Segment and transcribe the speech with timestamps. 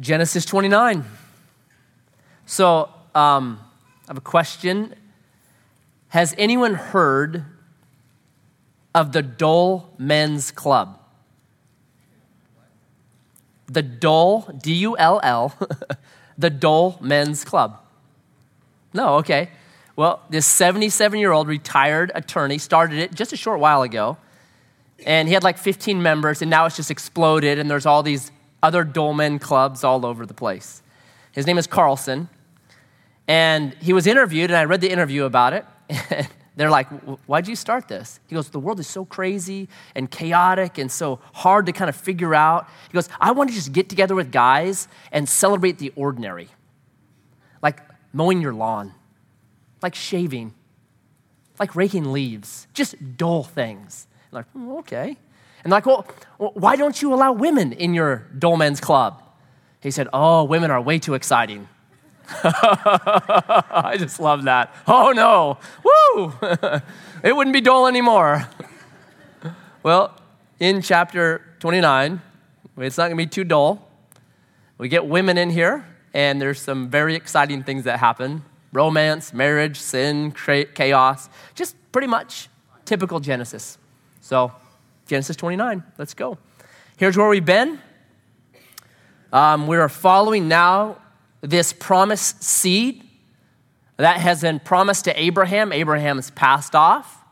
[0.00, 1.04] Genesis 29.
[2.46, 3.60] So, um,
[4.04, 4.94] I have a question.
[6.08, 7.44] Has anyone heard
[8.94, 10.98] of the Dull Men's Club?
[13.66, 15.54] The Dull, D U L L,
[16.38, 17.80] the Dull Men's Club.
[18.94, 19.50] No, okay.
[19.94, 24.16] Well, this 77 year old retired attorney started it just a short while ago.
[25.04, 28.32] And he had like 15 members, and now it's just exploded, and there's all these
[28.62, 30.82] other Dull Men clubs all over the place.
[31.32, 32.28] His name is Carlson.
[33.26, 35.64] And he was interviewed, and I read the interview about it.
[36.56, 36.88] They're like,
[37.26, 38.18] Why'd you start this?
[38.26, 41.94] He goes, The world is so crazy and chaotic and so hard to kind of
[41.94, 42.68] figure out.
[42.88, 46.48] He goes, I want to just get together with guys and celebrate the ordinary,
[47.62, 47.80] like
[48.12, 48.94] mowing your lawn,
[49.82, 50.54] like shaving,
[51.60, 54.06] like raking leaves, just dull things.
[54.32, 55.16] Like, mm, okay.
[55.68, 56.06] And like, well,
[56.38, 59.22] why don't you allow women in your dull men's club?
[59.82, 61.68] He said, Oh, women are way too exciting.
[62.42, 64.74] I just love that.
[64.86, 66.32] Oh no, woo!
[67.22, 68.48] it wouldn't be dull anymore.
[69.82, 70.18] well,
[70.58, 72.22] in chapter 29,
[72.78, 73.90] it's not going to be too dull.
[74.78, 79.78] We get women in here, and there's some very exciting things that happen romance, marriage,
[79.78, 82.48] sin, chaos, just pretty much
[82.86, 83.76] typical Genesis.
[84.22, 84.54] So,
[85.08, 86.36] Genesis 29, let's go.
[86.98, 87.80] Here's where we've been.
[89.32, 90.98] Um, we are following now
[91.40, 93.02] this promised seed
[93.96, 95.72] that has been promised to Abraham.
[95.72, 97.24] Abraham's passed off.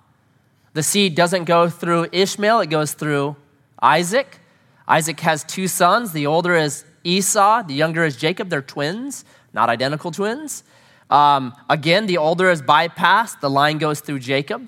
[0.72, 3.36] The seed doesn't go through Ishmael, it goes through
[3.82, 4.40] Isaac.
[4.88, 6.12] Isaac has two sons.
[6.12, 8.48] The older is Esau, the younger is Jacob.
[8.48, 10.64] They're twins, not identical twins.
[11.10, 13.40] Um, again, the older is bypassed.
[13.40, 14.66] The line goes through Jacob.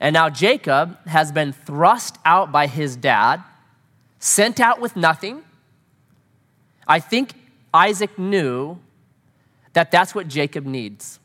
[0.00, 3.42] And now Jacob has been thrust out by his dad,
[4.18, 5.42] sent out with nothing.
[6.86, 7.32] I think
[7.72, 8.78] Isaac knew
[9.72, 11.18] that that's what Jacob needs.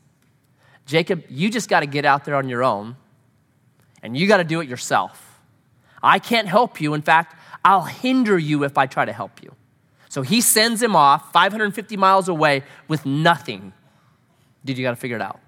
[0.86, 2.96] Jacob, you just got to get out there on your own
[4.02, 5.40] and you got to do it yourself.
[6.02, 6.94] I can't help you.
[6.94, 9.54] In fact, I'll hinder you if I try to help you.
[10.08, 13.72] So he sends him off 550 miles away with nothing.
[14.64, 15.38] Did you got to figure it out?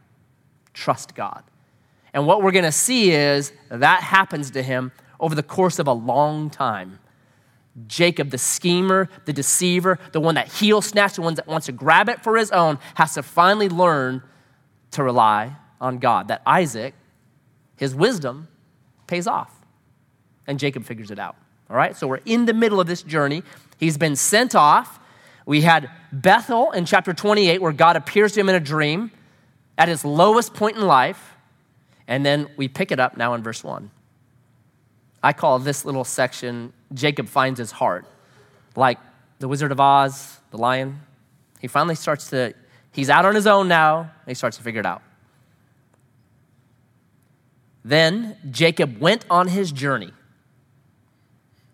[0.75, 1.43] Trust God.
[2.15, 5.87] And what we're going to see is that happens to him over the course of
[5.87, 6.99] a long time.
[7.87, 11.72] Jacob, the schemer, the deceiver, the one that heel snatched, the one that wants to
[11.72, 14.22] grab it for his own, has to finally learn
[14.91, 16.28] to rely on God.
[16.28, 16.95] That Isaac,
[17.77, 18.49] his wisdom,
[19.06, 19.55] pays off.
[20.47, 21.37] And Jacob figures it out.
[21.71, 23.43] All right, so we're in the middle of this journey.
[23.78, 25.01] He's been sent off.
[25.47, 29.11] We had Bethel in chapter 28, where God appears to him in a dream
[29.78, 31.31] at his lowest point in life.
[32.12, 33.91] And then we pick it up now in verse 1.
[35.23, 38.05] I call this little section Jacob finds his heart.
[38.77, 38.99] Like
[39.39, 41.01] the Wizard of Oz, the lion.
[41.59, 42.53] He finally starts to,
[42.93, 45.01] he's out on his own now, and he starts to figure it out.
[47.83, 50.12] Then Jacob went on his journey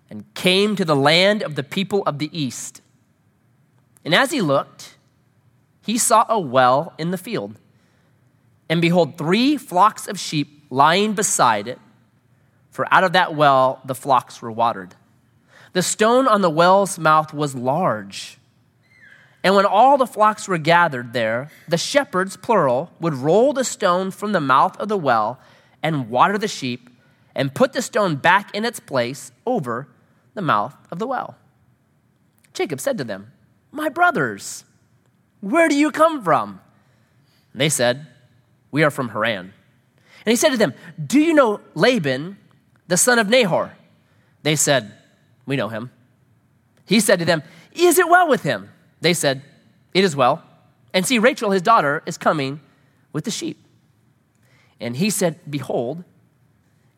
[0.08, 2.80] and came to the land of the people of the east.
[4.04, 4.98] And as he looked,
[5.84, 7.58] he saw a well in the field.
[8.68, 11.78] And behold, three flocks of sheep lying beside it
[12.70, 14.94] for out of that well the flocks were watered.
[15.72, 18.38] The stone on the well's mouth was large.
[19.42, 24.10] And when all the flocks were gathered there, the shepherds, plural, would roll the stone
[24.10, 25.40] from the mouth of the well
[25.82, 26.90] and water the sheep
[27.34, 29.88] and put the stone back in its place over
[30.34, 31.36] the mouth of the well.
[32.52, 33.32] Jacob said to them,
[33.70, 34.64] My brothers,
[35.40, 36.60] where do you come from?
[37.52, 38.06] And they said,
[38.70, 39.52] We are from Haran.
[40.24, 40.74] And he said to them,
[41.04, 42.36] Do you know Laban?
[42.88, 43.74] the son of Nahor?
[44.42, 44.92] They said,
[45.46, 45.90] We know him.
[46.84, 47.42] He said to them,
[47.72, 48.70] Is it well with him?
[49.00, 49.42] They said,
[49.94, 50.42] It is well.
[50.92, 52.60] And see, Rachel, his daughter, is coming
[53.12, 53.62] with the sheep.
[54.80, 56.02] And he said, Behold,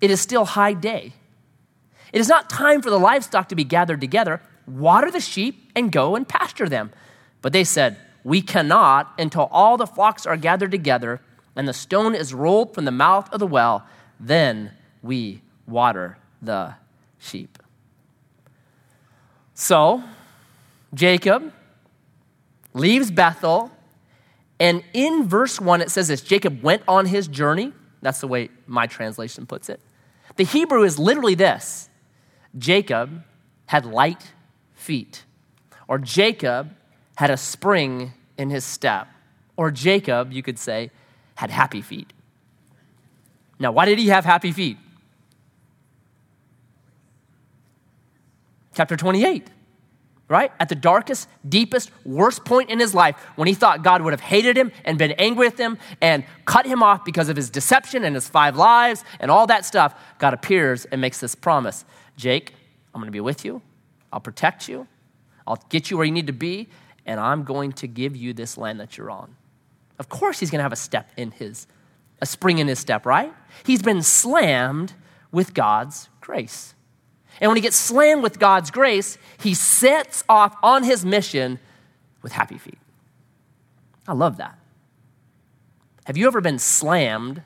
[0.00, 1.12] it is still high day.
[2.12, 4.40] It is not time for the livestock to be gathered together.
[4.66, 6.92] Water the sheep and go and pasture them.
[7.42, 11.20] But they said, We cannot until all the flocks are gathered together
[11.56, 13.86] and the stone is rolled from the mouth of the well.
[14.18, 16.74] Then we water the
[17.18, 17.58] sheep.
[19.54, 20.02] So,
[20.94, 21.52] Jacob
[22.72, 23.70] leaves Bethel,
[24.58, 27.72] and in verse 1 it says this Jacob went on his journey.
[28.02, 29.80] That's the way my translation puts it.
[30.36, 31.88] The Hebrew is literally this
[32.56, 33.22] Jacob
[33.66, 34.32] had light
[34.74, 35.24] feet,
[35.88, 36.74] or Jacob
[37.16, 39.08] had a spring in his step,
[39.56, 40.90] or Jacob, you could say,
[41.40, 42.12] had happy feet.
[43.58, 44.76] Now, why did he have happy feet?
[48.74, 49.48] Chapter 28.
[50.28, 50.52] right?
[50.60, 54.20] At the darkest, deepest, worst point in his life, when he thought God would have
[54.20, 58.04] hated him and been angry with him and cut him off because of his deception
[58.04, 62.54] and his five lives and all that stuff, God appears and makes this promise Jake,
[62.94, 63.62] I'm going to be with you.
[64.12, 64.86] I'll protect you.
[65.46, 66.68] I'll get you where you need to be.
[67.06, 69.34] And I'm going to give you this land that you're on.
[70.00, 71.66] Of course, he's going to have a step in his,
[72.22, 73.32] a spring in his step, right?
[73.64, 74.94] He's been slammed
[75.30, 76.74] with God's grace.
[77.38, 81.58] And when he gets slammed with God's grace, he sets off on his mission
[82.22, 82.78] with happy feet.
[84.08, 84.58] I love that.
[86.06, 87.42] Have you ever been slammed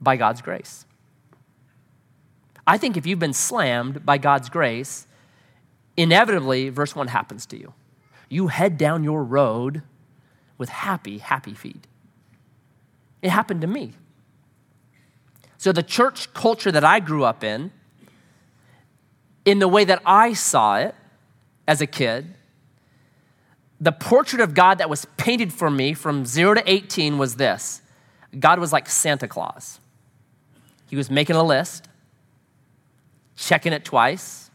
[0.00, 0.86] by God's grace?
[2.66, 5.06] I think if you've been slammed by God's grace,
[5.96, 7.74] inevitably, verse 1 happens to you.
[8.28, 9.82] You head down your road
[10.58, 11.86] with happy, happy feet.
[13.22, 13.92] It happened to me.
[15.56, 17.72] So, the church culture that I grew up in,
[19.44, 20.94] in the way that I saw it
[21.66, 22.34] as a kid,
[23.80, 27.82] the portrait of God that was painted for me from zero to 18 was this
[28.38, 29.80] God was like Santa Claus.
[30.88, 31.88] He was making a list,
[33.36, 34.50] checking it twice,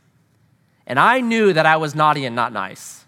[0.88, 3.06] and I knew that I was naughty and not nice.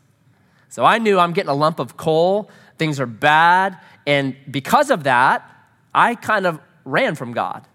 [0.69, 5.03] So I knew I'm getting a lump of coal, things are bad, and because of
[5.03, 5.49] that,
[5.93, 7.65] I kind of ran from God.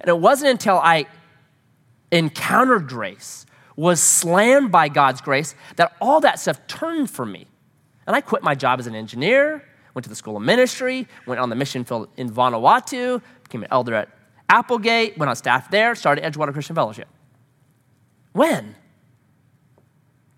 [0.00, 1.06] And it wasn't until I
[2.10, 3.46] encountered grace,
[3.76, 7.46] was slammed by God's grace, that all that stuff turned for me.
[8.06, 11.40] And I quit my job as an engineer, went to the school of ministry, went
[11.40, 14.08] on the mission field in Vanuatu, became an elder at
[14.48, 17.08] Applegate, went on staff there, started Edgewater Christian Fellowship.
[18.32, 18.74] When?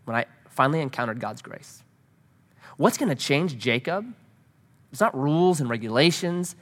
[0.05, 1.84] When I finally encountered God's grace.
[2.77, 4.13] What's going to change Jacob?
[4.93, 6.55] It's not rules and regulations,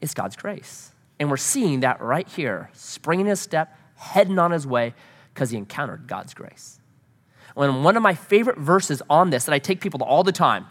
[0.00, 0.92] it's God's grace.
[1.18, 4.94] And we're seeing that right here, springing his step, heading on his way
[5.32, 6.78] because he encountered God's grace.
[7.54, 10.32] When one of my favorite verses on this that I take people to all the
[10.32, 10.66] time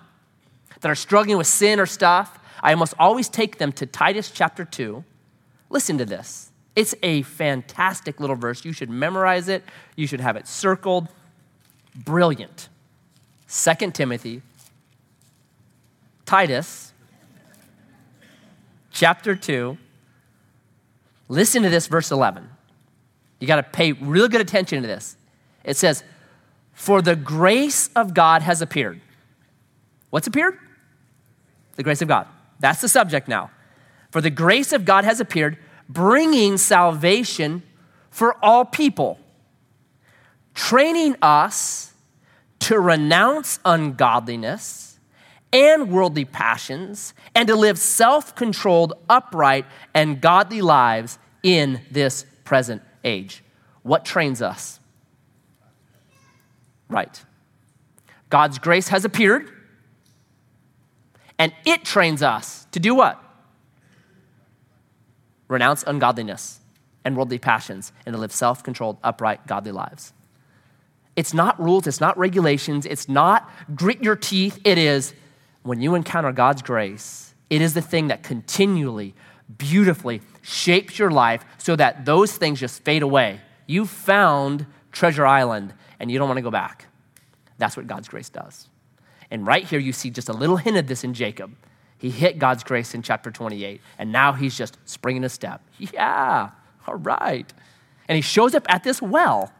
[0.81, 4.63] that are struggling with sin or stuff, I almost always take them to Titus chapter
[4.63, 5.03] 2.
[5.69, 6.51] Listen to this.
[6.75, 8.65] It's a fantastic little verse.
[8.65, 9.63] You should memorize it,
[9.95, 11.07] you should have it circled.
[11.95, 12.69] Brilliant.
[13.49, 14.41] 2 Timothy,
[16.25, 16.91] Titus,
[18.91, 19.77] chapter 2.
[21.27, 22.49] Listen to this, verse 11.
[23.39, 25.17] You got to pay real good attention to this.
[25.63, 26.03] It says,
[26.73, 29.01] For the grace of God has appeared.
[30.09, 30.57] What's appeared?
[31.75, 32.27] The grace of God.
[32.59, 33.51] That's the subject now.
[34.11, 35.57] For the grace of God has appeared,
[35.89, 37.63] bringing salvation
[38.09, 39.19] for all people,
[40.53, 41.93] training us
[42.59, 44.84] to renounce ungodliness
[45.55, 52.81] and worldly passions, and to live self controlled, upright, and godly lives in this present
[53.05, 53.41] age.
[53.81, 54.81] What trains us?
[56.89, 57.23] Right.
[58.29, 59.49] God's grace has appeared,
[61.39, 63.23] and it trains us to do what?
[65.47, 66.59] Renounce ungodliness
[67.05, 70.11] and worldly passions and to live self controlled, upright, godly lives.
[71.15, 74.59] It's not rules, it's not regulations, it's not grit your teeth.
[74.65, 75.13] It is
[75.65, 79.15] when you encounter God's grace, it is the thing that continually,
[79.57, 83.41] beautifully shapes your life so that those things just fade away.
[83.65, 86.85] You found Treasure Island and you don't want to go back.
[87.57, 88.69] That's what God's grace does.
[89.31, 91.55] And right here, you see just a little hint of this in Jacob.
[91.97, 95.61] He hit God's grace in chapter 28, and now he's just springing a step.
[95.79, 96.51] Yeah,
[96.85, 97.51] all right.
[98.07, 99.51] And he shows up at this well.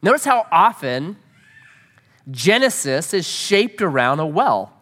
[0.00, 1.18] Notice how often
[2.30, 4.72] Genesis is shaped around a well.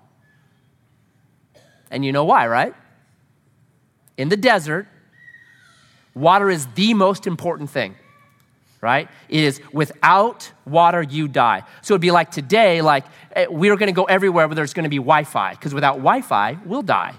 [1.90, 2.74] And you know why, right?
[4.20, 4.86] in the desert,
[6.14, 7.94] water is the most important thing,
[8.82, 9.08] right?
[9.30, 11.62] It is without water, you die.
[11.80, 14.98] So it'd be like today, like eh, we're gonna go everywhere where there's gonna be
[14.98, 17.14] Wi Fi, because without Wi Fi, we'll die,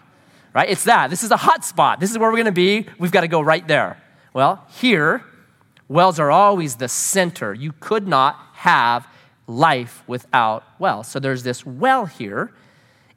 [0.53, 0.69] right?
[0.69, 1.09] It's that.
[1.09, 1.99] This is a hot spot.
[1.99, 2.85] This is where we're gonna be.
[2.99, 3.97] We've gotta go right there.
[4.31, 5.25] Well, here,
[5.87, 7.51] wells are always the center.
[7.51, 9.07] You could not have
[9.57, 11.03] life without well.
[11.03, 12.53] So there's this well here,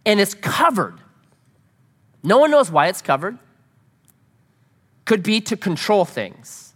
[0.04, 0.98] and it's covered.
[2.22, 3.38] No one knows why it's covered
[5.04, 6.74] could be to control things.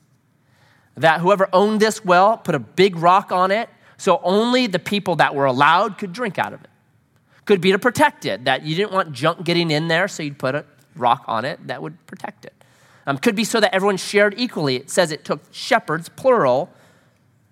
[0.97, 5.17] That whoever owned this well put a big rock on it so only the people
[5.17, 6.71] that were allowed could drink out of it.
[7.45, 10.39] Could be to protect it, that you didn't want junk getting in there, so you'd
[10.39, 12.55] put a rock on it that would protect it.
[13.07, 14.77] Um, could be so that everyone shared equally.
[14.77, 16.71] It says it took shepherds, plural,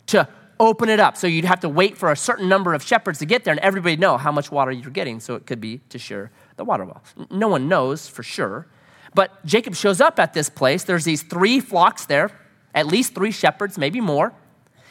[0.06, 1.16] to open it up.
[1.16, 3.60] So you'd have to wait for a certain number of shepherds to get there, and
[3.60, 5.20] everybody know how much water you're getting.
[5.20, 7.02] So it could be to share the water well.
[7.30, 8.66] No one knows for sure.
[9.14, 10.84] But Jacob shows up at this place.
[10.84, 12.30] There's these three flocks there,
[12.74, 14.32] at least three shepherds, maybe more.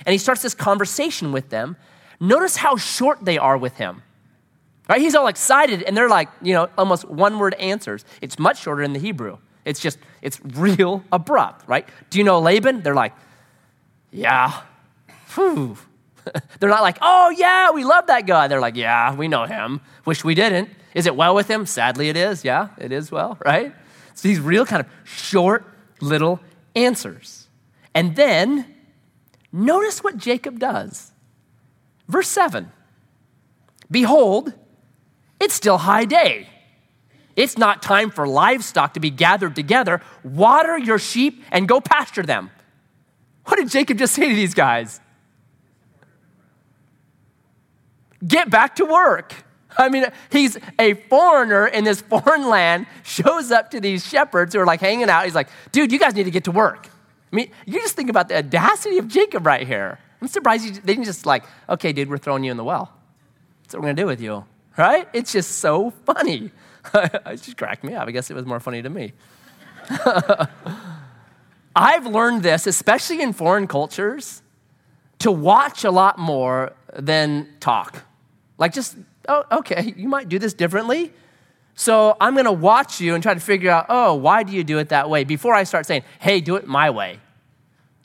[0.06, 1.78] And he starts this conversation with them.
[2.20, 4.02] Notice how short they are with him.
[4.88, 5.02] Right?
[5.02, 8.06] He's all excited, and they're like, you know, almost one word answers.
[8.22, 9.38] It's much shorter in the Hebrew.
[9.64, 11.88] It's just, it's real abrupt, right?
[12.12, 12.82] Do you know Laban?
[12.82, 13.14] They're like,
[14.12, 14.62] yeah.
[15.36, 15.78] Whew.
[16.60, 18.48] they're not like, oh, yeah, we love that guy.
[18.48, 19.82] They're like, yeah, we know him.
[20.06, 20.70] Wish we didn't.
[20.94, 21.66] Is it well with him?
[21.66, 22.44] Sadly, it is.
[22.44, 23.74] Yeah, it is well, right?
[24.14, 25.66] So these real kind of short
[26.02, 26.40] little
[26.76, 27.48] answers.
[27.94, 28.66] And then
[29.52, 31.12] notice what Jacob does.
[32.08, 32.72] Verse 7
[33.92, 34.54] Behold,
[35.40, 36.48] it's still high day.
[37.36, 40.02] It's not time for livestock to be gathered together.
[40.24, 42.50] Water your sheep and go pasture them.
[43.46, 45.02] What did Jacob just say to these guys?
[48.26, 49.34] Get back to work.
[49.78, 54.62] I mean, he's a foreigner in this foreign land, shows up to these shepherds who
[54.62, 55.26] are like hanging out.
[55.26, 56.88] He's like, dude, you guys need to get to work.
[57.32, 60.00] I mean, you just think about the audacity of Jacob right here.
[60.22, 62.94] I'm surprised they didn't just like, okay, dude, we're throwing you in the well.
[63.64, 64.46] That's what we're gonna do with you,
[64.78, 65.08] right?
[65.12, 66.52] It's just so funny.
[66.94, 68.08] it just cracked me up.
[68.08, 69.14] I guess it was more funny to me.
[71.76, 74.42] I've learned this, especially in foreign cultures,
[75.20, 78.04] to watch a lot more than talk.
[78.58, 78.98] Like, just,
[79.28, 81.14] oh, okay, you might do this differently.
[81.76, 84.64] So I'm going to watch you and try to figure out, oh, why do you
[84.64, 85.26] do it that way?
[85.26, 87.20] Before I start saying, hey, do it my way.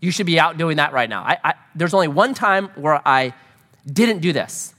[0.01, 1.23] You should be out doing that right now.
[1.23, 3.33] I, I, there's only one time where I
[3.87, 4.75] didn't do this,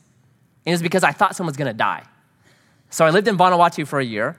[0.66, 2.04] and it's because I thought someone was going to die.
[2.90, 4.38] So I lived in Vanuatu for a year,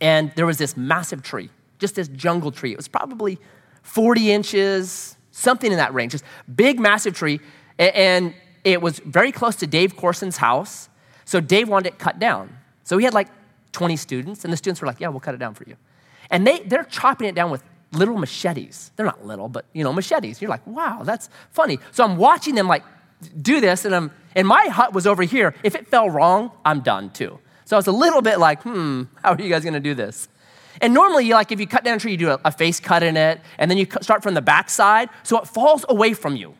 [0.00, 1.48] and there was this massive tree,
[1.78, 2.72] just this jungle tree.
[2.72, 3.38] It was probably
[3.82, 7.40] 40 inches, something in that range, just big, massive tree.
[7.78, 8.34] And
[8.72, 10.88] it was very close to Dave Corson's house.
[11.24, 12.56] So Dave wanted it cut down.
[12.84, 13.28] So he had like
[13.72, 15.76] 20 students, and the students were like, Yeah, we'll cut it down for you.
[16.30, 18.92] And they, they're chopping it down with little machetes.
[18.96, 20.40] They're not little, but you know, machetes.
[20.40, 21.78] You're like, wow, that's funny.
[21.92, 22.84] So I'm watching them like
[23.40, 25.54] do this, and, I'm, and my hut was over here.
[25.62, 27.38] If it fell wrong, I'm done too.
[27.64, 30.28] So I was a little bit like, hmm, how are you guys gonna do this?
[30.80, 33.02] And normally, like if you cut down a tree, you do a, a face cut
[33.02, 36.36] in it, and then you start from the back side so it falls away from
[36.36, 36.54] you.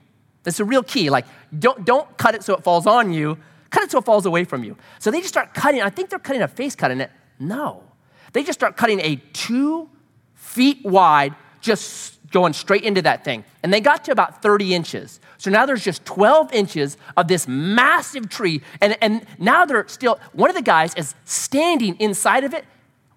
[0.45, 1.11] That's a real key.
[1.11, 1.27] Like,
[1.59, 3.39] don't, don't cut it so it falls on you,
[3.71, 4.77] cut it so it falls away from you.
[4.99, 5.83] So they just start cutting.
[5.83, 7.11] I think they're cutting a face cut in it.
[7.39, 7.85] No.
[8.33, 9.89] They just start cutting a two
[10.35, 13.45] feet wide, just going straight into that thing.
[13.63, 15.21] And they got to about 30 inches.
[15.39, 18.61] So now there's just 12 inches of this massive tree.
[18.81, 22.65] And, and now they're still, one of the guys is standing inside of it,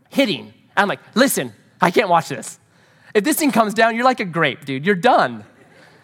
[0.09, 0.53] hitting.
[0.77, 2.59] I'm like, listen, I can't watch this.
[3.13, 4.85] If this thing comes down, you're like a grape, dude.
[4.85, 5.43] You're done.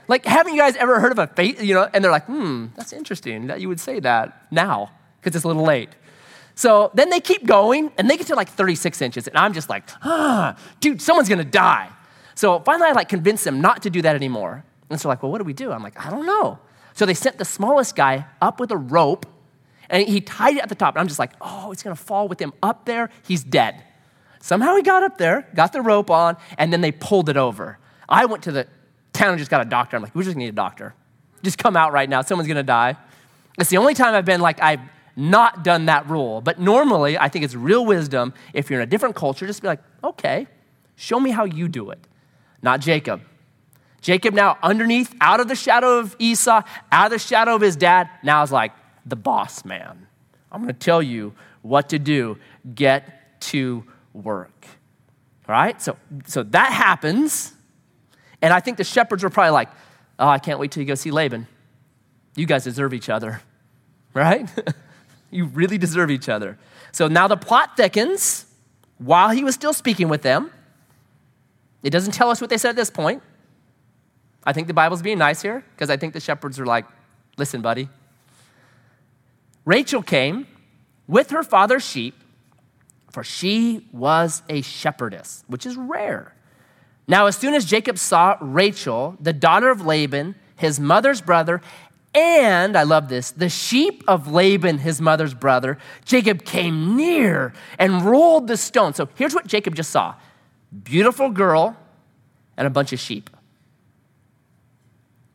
[0.07, 1.89] Like, haven't you guys ever heard of a face, you know?
[1.93, 5.47] And they're like, hmm, that's interesting that you would say that now, because it's a
[5.47, 5.89] little late.
[6.55, 9.69] So then they keep going, and they get to like 36 inches, and I'm just
[9.69, 11.89] like, ah, dude, someone's gonna die.
[12.33, 14.63] So finally, I like convinced them not to do that anymore.
[14.89, 15.71] And so like, well, what do we do?
[15.71, 16.59] I'm like, I don't know.
[16.93, 19.25] So they sent the smallest guy up with a rope,
[19.89, 20.95] and he tied it at the top.
[20.95, 23.09] And I'm just like, oh, it's gonna fall with him up there.
[23.27, 23.83] He's dead.
[24.39, 27.77] Somehow he got up there, got the rope on, and then they pulled it over.
[28.09, 28.67] I went to the
[29.17, 29.97] town and just got a doctor.
[29.97, 30.93] I'm like, we just need a doctor.
[31.43, 32.21] Just come out right now.
[32.21, 32.95] Someone's gonna die.
[33.57, 34.81] It's the only time I've been like, I've
[35.15, 36.41] not done that rule.
[36.41, 39.67] But normally, I think it's real wisdom if you're in a different culture, just be
[39.67, 40.47] like, okay,
[40.95, 41.99] show me how you do it.
[42.61, 43.21] Not Jacob.
[43.99, 47.75] Jacob now underneath, out of the shadow of Esau, out of the shadow of his
[47.75, 48.71] dad, now is like
[49.05, 50.07] the boss man.
[50.51, 52.37] I'm gonna tell you what to do.
[52.73, 53.83] Get to
[54.13, 54.65] work.
[55.47, 55.81] All right?
[55.81, 57.53] So, so that happens.
[58.41, 59.69] And I think the shepherds were probably like,
[60.19, 61.47] oh, I can't wait till you go see Laban.
[62.35, 63.41] You guys deserve each other,
[64.13, 64.49] right?
[65.31, 66.57] you really deserve each other.
[66.91, 68.45] So now the plot thickens
[68.97, 70.51] while he was still speaking with them.
[71.83, 73.21] It doesn't tell us what they said at this point.
[74.43, 76.85] I think the Bible's being nice here because I think the shepherds are like,
[77.37, 77.89] listen, buddy.
[79.65, 80.47] Rachel came
[81.07, 82.15] with her father's sheep,
[83.11, 86.33] for she was a shepherdess, which is rare.
[87.07, 91.61] Now, as soon as Jacob saw Rachel, the daughter of Laban, his mother's brother,
[92.13, 98.01] and I love this, the sheep of Laban, his mother's brother, Jacob came near and
[98.01, 98.93] rolled the stone.
[98.93, 100.15] So here's what Jacob just saw
[100.83, 101.77] beautiful girl
[102.57, 103.29] and a bunch of sheep.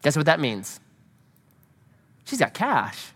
[0.03, 0.81] Guess what that means?
[2.25, 3.13] She's got cash,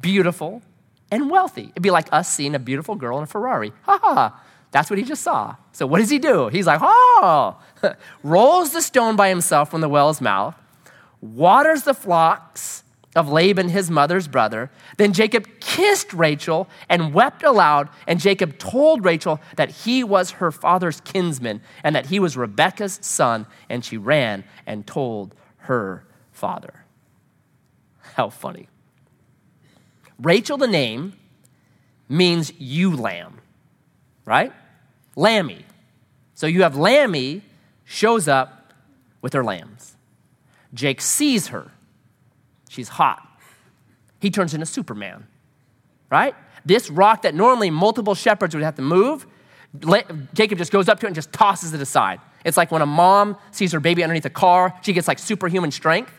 [0.00, 0.62] beautiful,
[1.10, 1.64] and wealthy.
[1.64, 3.72] It'd be like us seeing a beautiful girl in a Ferrari.
[3.82, 4.40] Ha ha.
[4.70, 5.56] That's what he just saw.
[5.72, 6.48] So what does he do?
[6.48, 7.56] He's like, oh,
[8.22, 10.54] rolls the stone by himself from the well's mouth,
[11.20, 12.82] waters the flocks
[13.16, 14.70] of Laban, his mother's brother.
[14.96, 17.88] Then Jacob kissed Rachel and wept aloud.
[18.06, 22.98] And Jacob told Rachel that he was her father's kinsman and that he was Rebekah's
[23.02, 23.46] son.
[23.68, 26.84] And she ran and told her father.
[28.14, 28.68] How funny.
[30.20, 31.14] Rachel, the name,
[32.08, 33.40] means ewe lamb,
[34.28, 34.52] right?
[35.16, 35.64] Lammy.
[36.34, 37.42] So you have Lammy
[37.84, 38.72] shows up
[39.22, 39.96] with her lambs.
[40.74, 41.72] Jake sees her.
[42.68, 43.26] She's hot.
[44.20, 45.26] He turns into Superman,
[46.10, 46.34] right?
[46.64, 49.26] This rock that normally multiple shepherds would have to move,
[50.34, 52.20] Jacob just goes up to it and just tosses it aside.
[52.44, 55.70] It's like when a mom sees her baby underneath a car, she gets like superhuman
[55.70, 56.12] strength.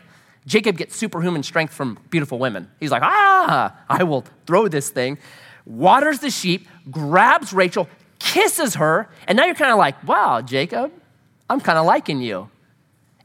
[0.46, 2.68] Jacob gets superhuman strength from beautiful women.
[2.80, 5.18] He's like, ah, I will throw this thing,
[5.66, 7.88] waters the sheep, grabs Rachel,
[8.20, 10.92] kisses her, and now you're kind of like, wow, Jacob,
[11.48, 12.48] I'm kind of liking you.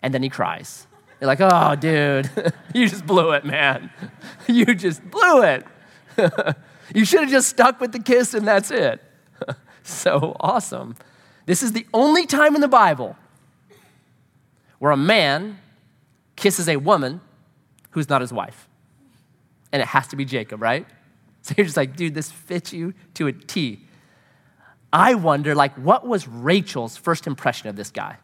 [0.01, 0.87] And then he cries.
[1.21, 2.29] You're like, oh, dude,
[2.73, 3.91] you just blew it, man.
[4.47, 5.65] You just blew it.
[6.93, 9.01] you should have just stuck with the kiss and that's it.
[9.81, 10.95] so awesome.
[11.47, 13.15] This is the only time in the Bible
[14.77, 15.57] where a man
[16.35, 17.21] kisses a woman
[17.91, 18.67] who's not his wife.
[19.71, 20.85] And it has to be Jacob, right?
[21.41, 23.84] So you're just like, dude, this fits you to a T.
[24.95, 28.15] I wonder, like, what was Rachel's first impression of this guy?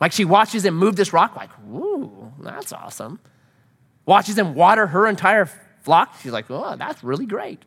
[0.00, 3.18] Like, she watches him move this rock, like, ooh, that's awesome.
[4.04, 5.46] Watches him water her entire
[5.80, 6.14] flock.
[6.22, 7.64] She's like, oh, that's really great.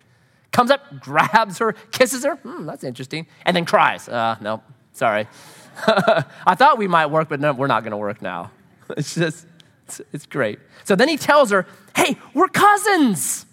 [0.54, 2.36] Comes up, grabs her, kisses her.
[2.36, 3.28] Hmm, that's interesting.
[3.46, 4.08] And then cries.
[4.08, 4.64] Uh, no,
[4.94, 5.28] sorry.
[5.86, 8.52] I thought we might work, but no, we're not going to work now.
[8.98, 9.46] It's just,
[9.86, 10.58] it's, it's great.
[10.84, 13.46] So then he tells her, hey, we're cousins.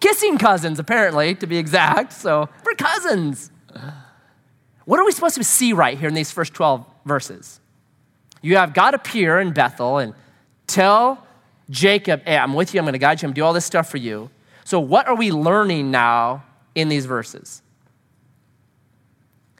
[0.00, 2.12] Kissing cousins, apparently, to be exact.
[2.12, 3.50] So we're cousins.
[4.84, 7.60] What are we supposed to see right here in these first 12 verses?
[8.40, 10.14] You have God appear in Bethel and
[10.66, 11.26] tell
[11.68, 13.52] Jacob, hey, I'm with you, I'm going to guide you, I'm going to do all
[13.52, 14.30] this stuff for you.
[14.64, 17.62] So, what are we learning now in these verses?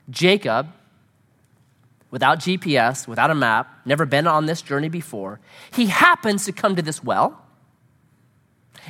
[0.09, 0.69] Jacob,
[2.11, 5.41] without GPS, without a map, never been on this journey before,
[5.73, 7.45] he happens to come to this well.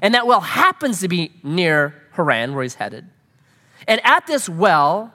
[0.03, 3.09] And that well happens to be near Haran, where he's headed.
[3.87, 5.13] And at this well,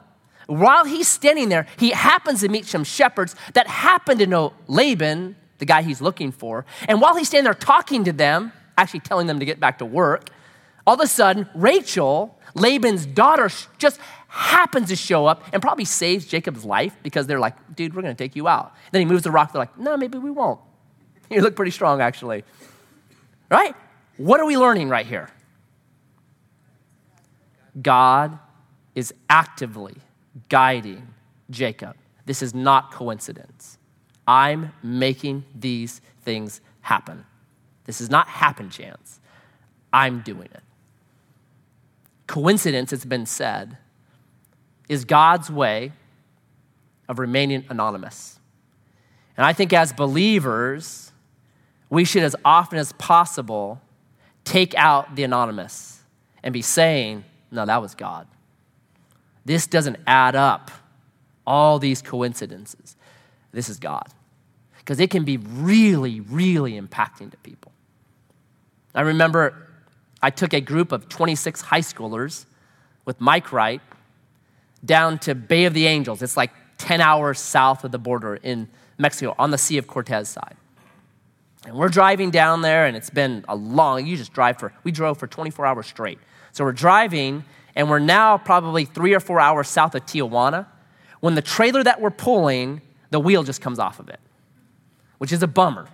[0.47, 5.35] while he's standing there, he happens to meet some shepherds that happen to know Laban,
[5.59, 6.65] the guy he's looking for.
[6.87, 9.85] And while he's standing there talking to them, actually telling them to get back to
[9.85, 10.29] work,
[10.85, 16.25] all of a sudden, Rachel, Laban's daughter, just happens to show up and probably saves
[16.25, 18.73] Jacob's life because they're like, dude, we're going to take you out.
[18.91, 19.53] Then he moves the rock.
[19.53, 20.59] They're like, no, maybe we won't.
[21.29, 22.43] You look pretty strong, actually.
[23.49, 23.75] Right?
[24.17, 25.29] What are we learning right here?
[27.81, 28.37] God
[28.93, 29.95] is actively
[30.49, 31.07] guiding
[31.49, 31.95] Jacob.
[32.25, 33.77] This is not coincidence.
[34.27, 37.25] I'm making these things happen.
[37.85, 39.19] This is not happen chance.
[39.91, 40.63] I'm doing it.
[42.27, 43.77] Coincidence, it's been said,
[44.87, 45.91] is God's way
[47.09, 48.39] of remaining anonymous.
[49.35, 51.11] And I think as believers,
[51.89, 53.81] we should, as often as possible,
[54.43, 56.01] take out the anonymous
[56.43, 58.27] and be saying, no, that was God.
[59.45, 60.71] This doesn't add up.
[61.45, 62.95] All these coincidences.
[63.51, 64.07] This is God.
[64.77, 67.71] Because it can be really, really impacting to people.
[68.95, 69.67] I remember
[70.21, 72.45] I took a group of 26 high schoolers
[73.05, 73.81] with Mike Wright
[74.85, 76.21] down to Bay of the Angels.
[76.21, 80.29] It's like 10 hours south of the border in Mexico on the Sea of Cortez
[80.29, 80.55] side.
[81.65, 84.91] And we're driving down there, and it's been a long, you just drive for, we
[84.91, 86.19] drove for 24 hours straight.
[86.51, 87.43] So we're driving,
[87.75, 90.67] and we're now probably three or four hours south of Tijuana.
[91.21, 94.19] When the trailer that we're pulling, the wheel just comes off of it,
[95.19, 95.87] which is a bummer.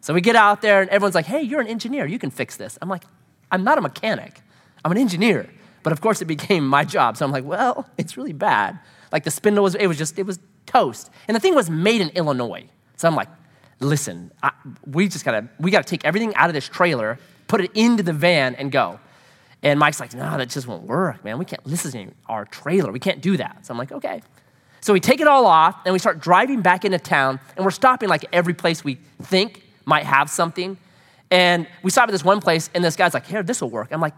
[0.00, 2.56] So we get out there, and everyone's like, hey, you're an engineer, you can fix
[2.56, 2.76] this.
[2.82, 3.04] I'm like,
[3.50, 4.40] I'm not a mechanic,
[4.84, 5.48] I'm an engineer.
[5.84, 7.16] But of course, it became my job.
[7.16, 8.78] So I'm like, well, it's really bad.
[9.12, 11.10] Like the spindle was, it was just, it was toast.
[11.28, 12.66] And the thing was made in Illinois.
[12.96, 13.28] So I'm like,
[13.80, 14.52] listen, I,
[14.86, 18.12] we just gotta, we gotta take everything out of this trailer, put it into the
[18.12, 19.00] van, and go.
[19.62, 21.38] And Mike's like, no, that just won't work, man.
[21.38, 22.92] We can't, this is our trailer.
[22.92, 23.66] We can't do that.
[23.66, 24.22] So I'm like, okay.
[24.80, 27.72] So we take it all off, and we start driving back into town, and we're
[27.72, 30.76] stopping like every place we think might have something.
[31.30, 33.88] And we stop at this one place, and this guy's like, here, this will work.
[33.90, 34.14] I'm like,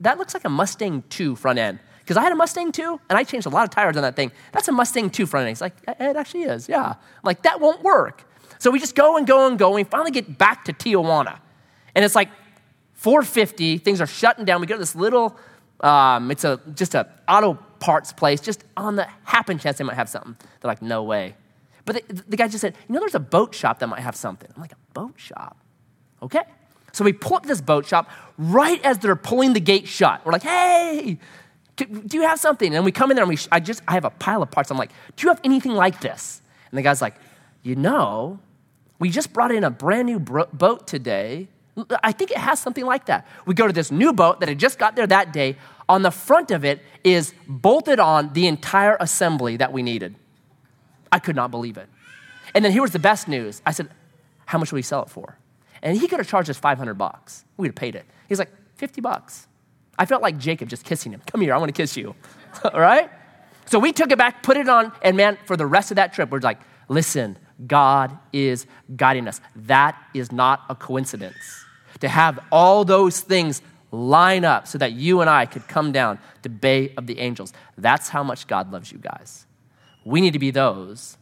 [0.00, 1.78] that looks like a Mustang 2 front end.
[2.00, 4.16] Because I had a Mustang 2, and I changed a lot of tires on that
[4.16, 4.32] thing.
[4.52, 5.50] That's a Mustang 2 front end.
[5.50, 6.88] He's like, it actually is, yeah.
[6.88, 8.24] I'm like, that won't work.
[8.60, 11.38] So we just go and go and go, and we finally get back to Tijuana.
[11.94, 12.28] And it's like
[12.92, 14.60] 450, things are shutting down.
[14.60, 15.34] We go to this little,
[15.80, 19.96] um, it's a, just a auto parts place, just on the happen chance they might
[19.96, 20.36] have something.
[20.60, 21.34] They're like, no way.
[21.86, 24.14] But the, the guy just said, you know, there's a boat shop that might have
[24.14, 24.50] something.
[24.54, 25.56] I'm like, a boat shop?
[26.22, 26.42] Okay.
[26.92, 30.20] So we pull up this boat shop right as they're pulling the gate shut.
[30.26, 31.18] We're like, hey,
[31.76, 32.74] do you have something?
[32.74, 34.70] And we come in there and we, I just, I have a pile of parts.
[34.70, 36.42] I'm like, do you have anything like this?
[36.70, 37.14] And the guy's like,
[37.62, 38.38] you know,
[39.00, 41.48] We just brought in a brand new bro- boat today.
[42.04, 43.26] I think it has something like that.
[43.46, 45.56] We go to this new boat that had just got there that day.
[45.88, 50.14] On the front of it is bolted on the entire assembly that we needed.
[51.10, 51.88] I could not believe it.
[52.54, 53.62] And then here was the best news.
[53.64, 53.88] I said,
[54.46, 55.38] How much will we sell it for?
[55.82, 57.44] And he could have charged us 500 bucks.
[57.56, 58.04] We'd have paid it.
[58.28, 59.46] He's like, 50 bucks.
[59.98, 61.22] I felt like Jacob just kissing him.
[61.26, 62.14] Come here, I want to kiss you.
[62.64, 63.10] All right?
[63.66, 66.12] So we took it back, put it on, and man, for the rest of that
[66.12, 66.58] trip, we're like,
[66.88, 69.40] listen, God is guiding us.
[69.54, 71.64] That is not a coincidence.
[72.00, 76.18] To have all those things line up so that you and I could come down
[76.42, 77.52] to Bay of the Angels.
[77.76, 79.46] That's how much God loves you guys.
[80.04, 81.18] We need to be those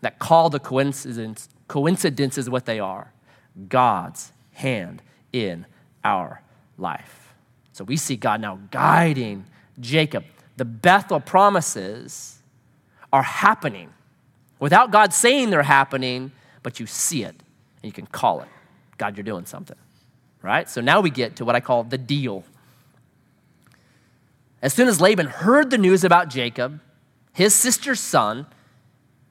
[0.00, 3.12] that call the coincidence, coincidences what they are
[3.68, 5.66] God's hand in
[6.04, 6.42] our
[6.76, 7.34] life.
[7.72, 9.44] So we see God now guiding
[9.80, 10.24] Jacob.
[10.56, 12.38] The Bethel promises
[13.12, 13.92] are happening
[14.58, 17.34] without God saying they're happening, but you see it
[17.82, 18.48] and you can call it.
[18.96, 19.76] God, you're doing something.
[20.42, 20.68] Right?
[20.68, 22.44] So now we get to what I call the deal.
[24.62, 26.80] As soon as Laban heard the news about Jacob,
[27.32, 28.46] his sister's son,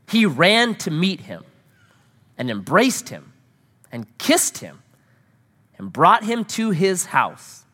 [0.10, 1.44] he ran to meet him
[2.38, 3.34] and embraced him
[3.92, 4.82] and kissed him
[5.78, 7.66] and brought him to his house.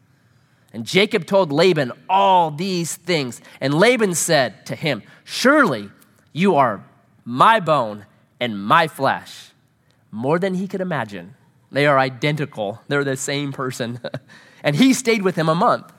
[0.74, 3.42] And Jacob told Laban all these things.
[3.62, 5.90] And Laban said to him, Surely
[6.32, 6.84] you are
[7.26, 8.06] my bone
[8.40, 9.52] and my flesh.
[10.12, 11.36] More than he could imagine.
[11.72, 14.00] They are identical, they're the same person.
[14.64, 15.92] and he stayed with him a month.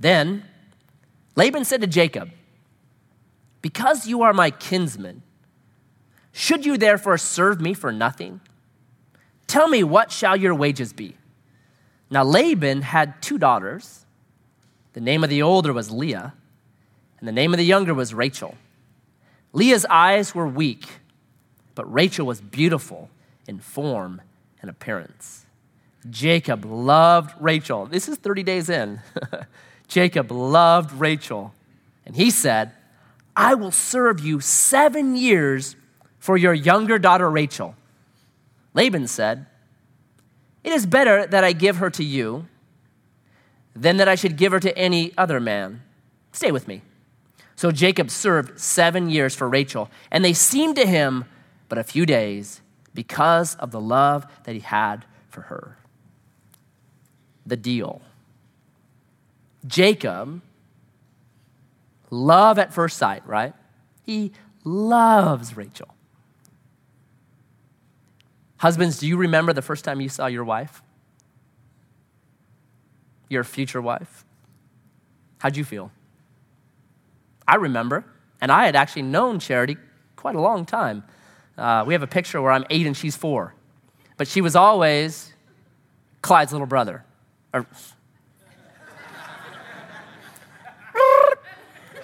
[0.00, 0.44] Then
[1.36, 2.30] Laban said to Jacob,
[3.60, 5.22] Because you are my kinsman,
[6.32, 8.40] should you therefore serve me for nothing?
[9.46, 11.16] Tell me, what shall your wages be?
[12.10, 14.06] Now, Laban had two daughters.
[14.94, 16.34] The name of the older was Leah,
[17.18, 18.56] and the name of the younger was Rachel.
[19.52, 20.86] Leah's eyes were weak,
[21.74, 23.10] but Rachel was beautiful
[23.46, 24.20] in form
[24.60, 25.46] and appearance.
[26.08, 27.86] Jacob loved Rachel.
[27.86, 29.00] This is 30 days in.
[29.88, 31.54] Jacob loved Rachel,
[32.06, 32.72] and he said,
[33.36, 35.76] I will serve you seven years
[36.18, 37.74] for your younger daughter Rachel.
[38.74, 39.46] Laban said,
[40.64, 42.46] It is better that I give her to you
[43.74, 45.82] than that I should give her to any other man.
[46.32, 46.82] Stay with me.
[47.62, 51.26] So Jacob served seven years for Rachel, and they seemed to him
[51.68, 52.60] but a few days
[52.92, 55.78] because of the love that he had for her.
[57.46, 58.02] The deal.
[59.64, 60.42] Jacob,
[62.10, 63.54] love at first sight, right?
[64.02, 64.32] He
[64.64, 65.94] loves Rachel.
[68.56, 70.82] Husbands, do you remember the first time you saw your wife?
[73.28, 74.24] Your future wife?
[75.38, 75.92] How'd you feel?
[77.46, 78.04] I remember,
[78.40, 79.76] and I had actually known Charity
[80.16, 81.04] quite a long time.
[81.58, 83.54] Uh, we have a picture where I'm eight and she's four,
[84.16, 85.32] but she was always
[86.22, 87.04] Clyde's little brother.
[87.52, 87.66] Or,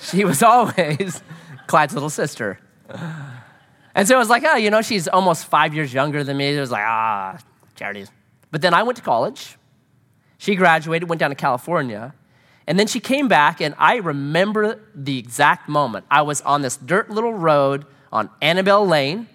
[0.01, 1.22] she was always
[1.66, 2.59] Clyde's little sister.
[3.94, 6.57] And so it was like, oh, you know, she's almost five years younger than me.
[6.57, 7.38] It was like, ah,
[7.74, 8.11] charities.
[8.51, 9.57] But then I went to college.
[10.38, 12.14] She graduated, went down to California.
[12.69, 16.05] And then she came back, and I remember the exact moment.
[16.11, 19.27] I was on this dirt little road on Annabelle Lane,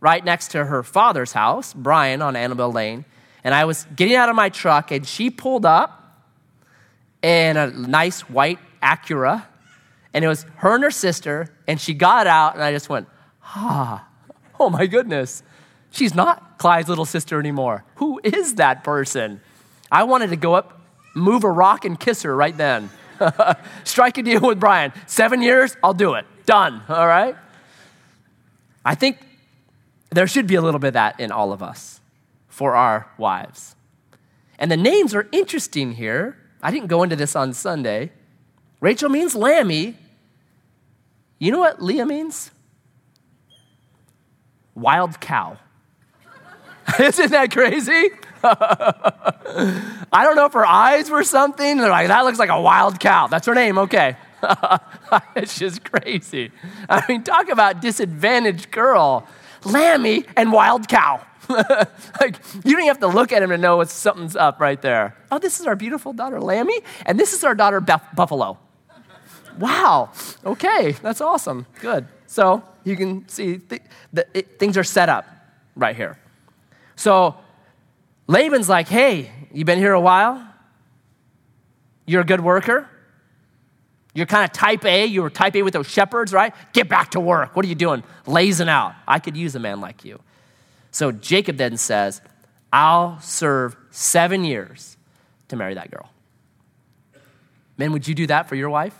[0.00, 3.04] right next to her father's house, Brian on Annabelle Lane.
[3.44, 6.24] And I was getting out of my truck, and she pulled up
[7.20, 9.44] in a nice white Acura.
[10.14, 13.06] And it was her and her sister, and she got out, and I just went,
[13.44, 14.08] ah,
[14.58, 15.42] oh my goodness,
[15.90, 17.84] she's not Clyde's little sister anymore.
[17.96, 19.42] Who is that person?
[19.92, 20.77] I wanted to go up,
[21.18, 22.90] move a rock, and kiss her right then.
[23.84, 24.92] Strike a deal with Brian.
[25.06, 26.26] Seven years, I'll do it.
[26.46, 27.36] Done, all right?
[28.84, 29.18] I think
[30.10, 32.00] there should be a little bit of that in all of us
[32.48, 33.76] for our wives.
[34.58, 36.38] And the names are interesting here.
[36.62, 38.12] I didn't go into this on Sunday.
[38.80, 39.96] Rachel means lammy.
[41.38, 42.50] You know what Leah means?
[44.78, 45.58] wild cow.
[46.98, 48.10] Isn't that crazy?
[48.44, 51.78] I don't know if her eyes were something.
[51.78, 53.26] They're like, that looks like a wild cow.
[53.26, 54.16] That's her name, okay.
[55.36, 56.52] it's just crazy.
[56.88, 59.26] I mean, talk about disadvantaged girl.
[59.64, 61.24] Lammy and wild cow.
[61.48, 65.16] like, you don't have to look at him to know what something's up right there.
[65.32, 68.58] Oh, this is our beautiful daughter, Lammy, and this is our daughter, Bef- Buffalo.
[69.58, 70.10] Wow.
[70.44, 71.66] Okay, that's awesome.
[71.80, 72.06] Good.
[72.26, 73.82] So you can see th-
[74.34, 75.26] it, things are set up
[75.74, 76.18] right here.
[76.96, 77.36] So
[78.28, 80.46] Laban's like, hey, you been here a while?
[82.06, 82.88] You're a good worker?
[84.14, 85.06] You're kind of type A.
[85.06, 86.54] You were type A with those shepherds, right?
[86.72, 87.56] Get back to work.
[87.56, 88.04] What are you doing?
[88.26, 88.94] Lazing out.
[89.06, 90.20] I could use a man like you.
[90.90, 92.20] So Jacob then says,
[92.72, 94.96] I'll serve seven years
[95.48, 96.10] to marry that girl.
[97.76, 98.94] Men, would you do that for your wife?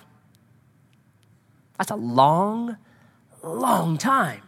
[1.76, 2.76] That's a long,
[3.42, 4.42] long time.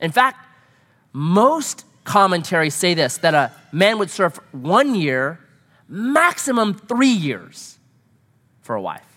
[0.00, 0.46] In fact,
[1.12, 5.40] most commentaries say this that a man would serve one year,
[5.88, 7.78] maximum three years
[8.60, 9.14] for a wife.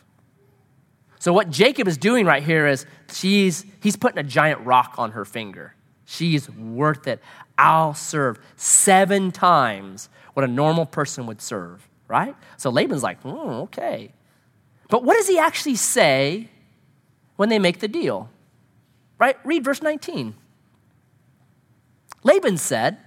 [1.19, 5.11] So, what Jacob is doing right here is she's, he's putting a giant rock on
[5.11, 5.73] her finger.
[6.05, 7.21] She's worth it.
[7.57, 12.35] I'll serve seven times what a normal person would serve, right?
[12.57, 14.13] So Laban's like, oh, okay.
[14.89, 16.49] But what does he actually say
[17.35, 18.29] when they make the deal?
[19.17, 19.35] Right?
[19.43, 20.35] Read verse 19.
[22.27, 22.97] Laban said,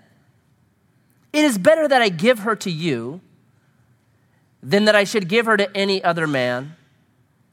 [1.32, 3.20] It is better that I give her to you
[4.62, 6.74] than that I should give her to any other man.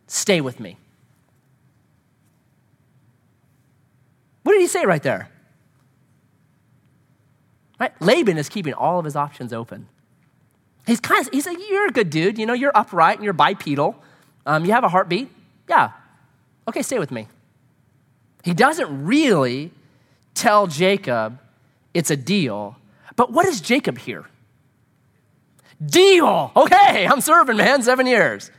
[0.07, 0.77] Stay with me.
[4.43, 5.29] What did he say right there?
[7.81, 7.91] Right?
[8.01, 9.87] Laban is keeping all of his options open.
[10.85, 12.37] He's kind of, he's like, you're a good dude.
[12.37, 14.01] You know, you're upright and you're bipedal.
[14.45, 15.29] Um, you have a heartbeat.
[15.67, 15.91] Yeah.
[16.65, 17.27] Okay, stay with me.
[18.45, 19.71] He doesn't really
[20.33, 21.39] tell Jacob
[21.97, 22.77] it's a deal.
[23.15, 24.25] But what is Jacob here?
[25.83, 26.51] Deal.
[26.55, 28.51] Okay, I'm serving, man, seven years.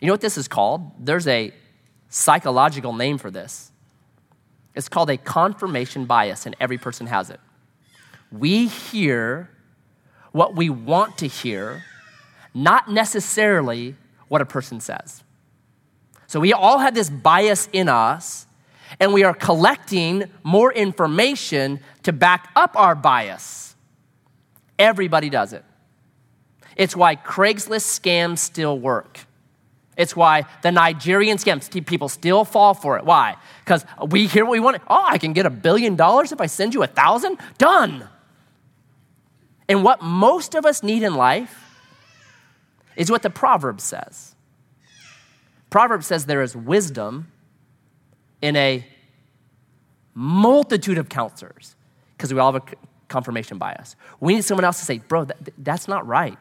[0.00, 0.92] You know what this is called?
[1.04, 1.52] There's a
[2.08, 3.72] psychological name for this.
[4.76, 7.40] It's called a confirmation bias, and every person has it.
[8.30, 9.50] We hear
[10.30, 11.82] what we want to hear,
[12.54, 13.96] not necessarily
[14.28, 15.24] what a person says.
[16.28, 18.46] So we all have this bias in us,
[18.98, 23.76] and we are collecting more information to back up our bias.
[24.78, 25.64] Everybody does it.
[26.76, 29.20] It's why Craigslist scams still work.
[29.96, 33.04] It's why the Nigerian scams, people still fall for it.
[33.04, 33.36] Why?
[33.62, 34.80] Because we hear what we want.
[34.88, 37.38] Oh, I can get a billion dollars if I send you a thousand?
[37.58, 38.08] Done.
[39.68, 41.82] And what most of us need in life
[42.96, 44.34] is what the proverb says.
[45.68, 47.30] Proverb says there is wisdom
[48.42, 48.84] in a
[50.14, 51.76] multitude of counselors
[52.16, 52.76] because we all have a
[53.08, 53.96] confirmation bias.
[54.20, 56.38] We need someone else to say, bro, that, that's not right.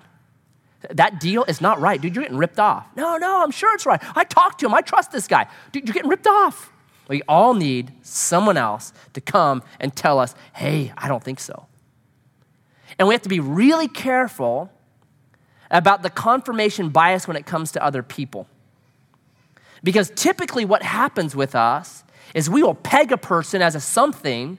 [0.92, 2.00] That deal is not right.
[2.00, 2.88] Dude, you're getting ripped off.
[2.96, 4.02] No, no, I'm sure it's right.
[4.16, 4.74] I talked to him.
[4.74, 5.48] I trust this guy.
[5.72, 6.72] Dude, you're getting ripped off.
[7.10, 11.66] We all need someone else to come and tell us, hey, I don't think so.
[12.98, 14.72] And we have to be really careful
[15.72, 18.48] about the confirmation bias when it comes to other people.
[19.84, 24.58] Because typically, what happens with us is we will peg a person as a something,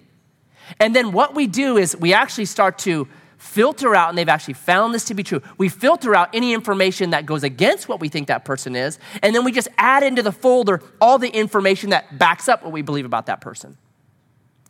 [0.78, 4.54] and then what we do is we actually start to filter out, and they've actually
[4.54, 5.40] found this to be true.
[5.56, 9.34] We filter out any information that goes against what we think that person is, and
[9.34, 12.82] then we just add into the folder all the information that backs up what we
[12.82, 13.76] believe about that person.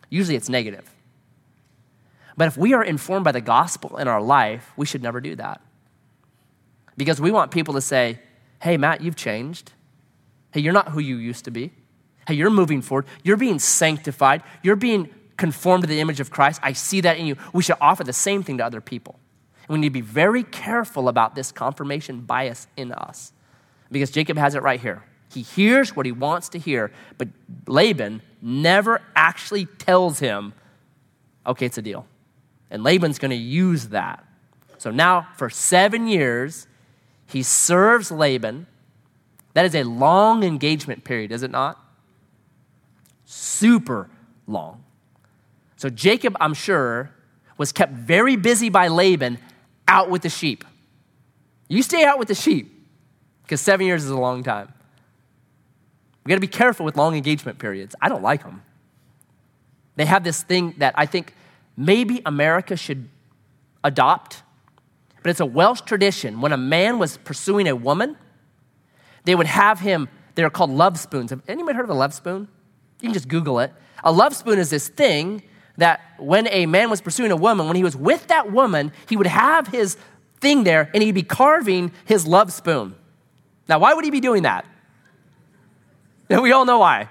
[0.08, 0.88] Usually it's negative.
[2.36, 5.36] But if we are informed by the gospel in our life, we should never do
[5.36, 5.60] that.
[6.96, 8.18] Because we want people to say,
[8.62, 9.72] hey, Matt, you've changed.
[10.52, 11.72] Hey, you're not who you used to be.
[12.26, 13.06] Hey, you're moving forward.
[13.22, 14.42] You're being sanctified.
[14.62, 16.60] You're being conformed to the image of Christ.
[16.62, 17.36] I see that in you.
[17.52, 19.18] We should offer the same thing to other people.
[19.62, 23.32] And we need to be very careful about this confirmation bias in us.
[23.90, 25.02] Because Jacob has it right here.
[25.32, 27.28] He hears what he wants to hear, but
[27.66, 30.52] Laban never actually tells him,
[31.46, 32.06] okay, it's a deal.
[32.70, 34.24] And Laban's going to use that.
[34.78, 36.66] So now, for seven years,
[37.26, 38.66] he serves Laban.
[39.54, 41.78] That is a long engagement period, is it not?
[43.24, 44.08] Super
[44.46, 44.84] long.
[45.76, 47.10] So Jacob, I'm sure,
[47.56, 49.38] was kept very busy by Laban
[49.88, 50.64] out with the sheep.
[51.68, 52.86] You stay out with the sheep
[53.42, 54.72] because seven years is a long time.
[56.24, 57.94] We got to be careful with long engagement periods.
[58.00, 58.62] I don't like them.
[59.96, 61.34] They have this thing that I think
[61.76, 63.08] maybe America should
[63.82, 64.42] adopt,
[65.22, 66.40] but it's a Welsh tradition.
[66.40, 68.16] When a man was pursuing a woman,
[69.24, 71.30] they would have him, they're called love spoons.
[71.30, 72.48] Have anybody heard of a love spoon?
[73.00, 73.72] You can just Google it.
[74.04, 75.42] A love spoon is this thing
[75.76, 79.16] that when a man was pursuing a woman, when he was with that woman, he
[79.16, 79.96] would have his
[80.40, 82.94] thing there and he'd be carving his love spoon.
[83.68, 84.64] Now, why would he be doing that?
[86.28, 87.08] And we all know why.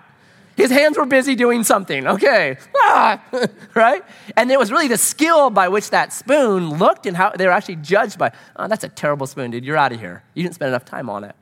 [0.56, 2.06] His hands were busy doing something.
[2.06, 2.58] Okay.
[2.76, 3.24] Ah,
[3.76, 4.04] right?
[4.36, 7.54] And it was really the skill by which that spoon looked and how they were
[7.54, 9.64] actually judged by, oh, that's a terrible spoon, dude.
[9.64, 10.24] You're out of here.
[10.34, 11.36] You didn't spend enough time on it.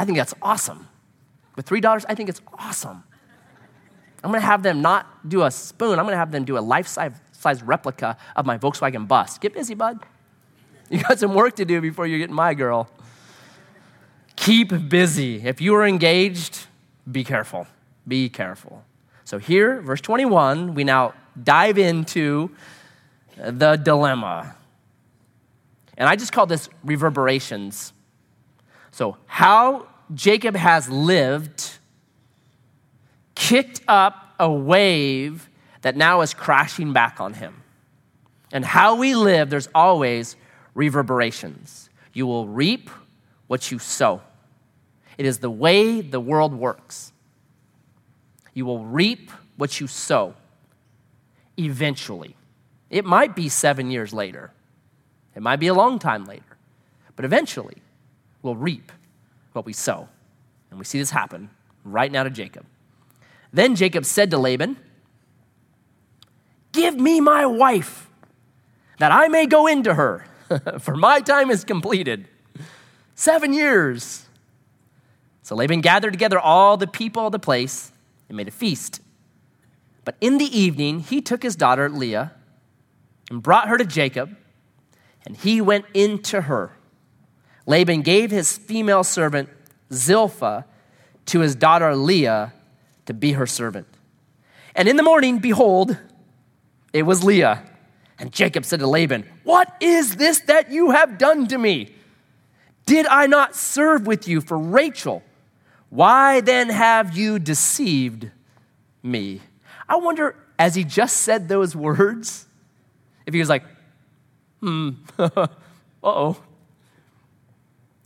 [0.00, 0.88] I think that's awesome.
[1.56, 3.04] With $3, I think it's awesome.
[4.24, 6.88] I'm to have them not do a spoon, I'm to have them do a life
[6.88, 9.36] size replica of my Volkswagen bus.
[9.36, 9.98] Get busy, bud.
[10.88, 12.88] You got some work to do before you get my girl.
[14.36, 15.46] Keep busy.
[15.46, 16.66] If you are engaged,
[17.12, 17.66] be careful.
[18.08, 18.82] Be careful.
[19.24, 22.50] So here, verse 21, we now dive into
[23.36, 24.56] the dilemma.
[25.98, 27.92] And I just call this reverberations.
[28.92, 31.78] So, how Jacob has lived
[33.34, 35.48] kicked up a wave
[35.82, 37.62] that now is crashing back on him.
[38.52, 40.36] And how we live, there's always
[40.74, 41.88] reverberations.
[42.12, 42.90] You will reap
[43.46, 44.22] what you sow.
[45.18, 47.12] It is the way the world works.
[48.54, 50.34] You will reap what you sow
[51.56, 52.36] eventually.
[52.88, 54.50] It might be seven years later,
[55.34, 56.56] it might be a long time later,
[57.14, 57.76] but eventually
[58.42, 58.90] we'll reap
[59.52, 60.08] what we sow.
[60.70, 61.50] And we see this happen
[61.84, 62.66] right now to Jacob.
[63.52, 64.76] Then Jacob said to Laban,
[66.72, 68.08] Give me my wife,
[68.98, 70.26] that I may go into her,
[70.78, 72.28] for my time is completed.
[73.14, 74.26] Seven years.
[75.42, 77.90] So Laban gathered together all the people of the place
[78.28, 79.00] and made a feast.
[80.04, 82.32] But in the evening, he took his daughter Leah
[83.30, 84.36] and brought her to Jacob,
[85.26, 86.72] and he went into her.
[87.66, 89.48] Laban gave his female servant
[89.92, 90.64] Zilpah
[91.26, 92.52] to his daughter Leah
[93.06, 93.86] to be her servant.
[94.74, 95.96] And in the morning, behold,
[96.92, 97.62] it was Leah.
[98.18, 101.94] And Jacob said to Laban, What is this that you have done to me?
[102.86, 105.22] Did I not serve with you for Rachel?
[105.88, 108.30] Why then have you deceived
[109.02, 109.40] me?
[109.88, 112.46] I wonder, as he just said those words,
[113.26, 113.64] if he was like,
[114.60, 115.46] hmm, uh
[116.02, 116.42] oh.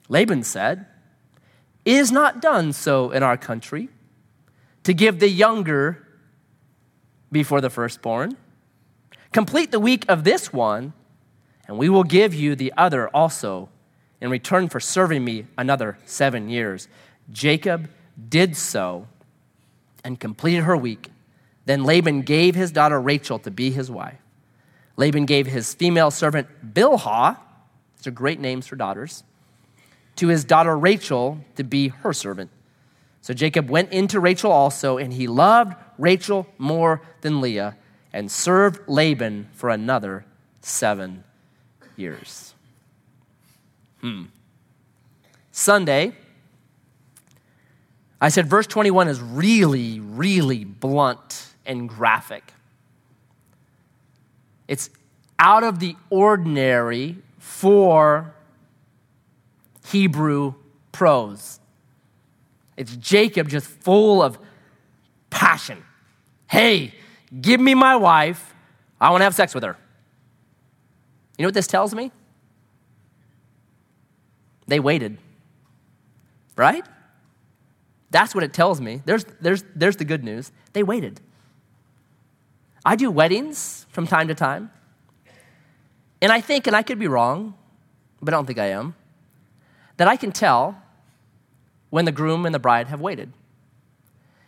[0.08, 0.86] Laban said,
[1.84, 3.88] It is not done so in our country
[4.84, 6.06] to give the younger
[7.32, 8.36] before the firstborn.
[9.32, 10.92] Complete the week of this one,
[11.66, 13.68] and we will give you the other also
[14.20, 16.88] in return for serving me another seven years.
[17.32, 17.88] Jacob
[18.28, 19.08] did so
[20.04, 21.10] and completed her week.
[21.64, 24.20] Then Laban gave his daughter Rachel to be his wife.
[24.96, 27.38] Laban gave his female servant Bilhah,
[27.96, 29.24] these are great names for daughters,
[30.16, 32.50] to his daughter Rachel to be her servant.
[33.20, 37.76] So Jacob went into Rachel also, and he loved Rachel more than Leah,
[38.12, 40.24] and served Laban for another
[40.60, 41.24] seven
[41.96, 42.54] years.
[44.00, 44.24] Hmm.
[45.50, 46.12] Sunday,
[48.20, 52.52] I said verse 21 is really, really blunt and graphic.
[54.68, 54.90] It's
[55.38, 58.34] out of the ordinary for
[59.86, 60.54] Hebrew
[60.92, 61.60] prose.
[62.76, 64.38] It's Jacob just full of
[65.30, 65.84] passion.
[66.46, 66.94] Hey,
[67.40, 68.54] give me my wife.
[69.00, 69.76] I want to have sex with her.
[71.36, 72.12] You know what this tells me?
[74.66, 75.18] They waited.
[76.56, 76.84] Right?
[78.10, 79.02] That's what it tells me.
[79.04, 80.52] There's, there's, there's the good news.
[80.72, 81.20] They waited.
[82.84, 84.70] I do weddings from time to time.
[86.22, 87.54] And I think, and I could be wrong,
[88.22, 88.94] but I don't think I am,
[89.96, 90.82] that I can tell
[91.90, 93.32] when the groom and the bride have waited.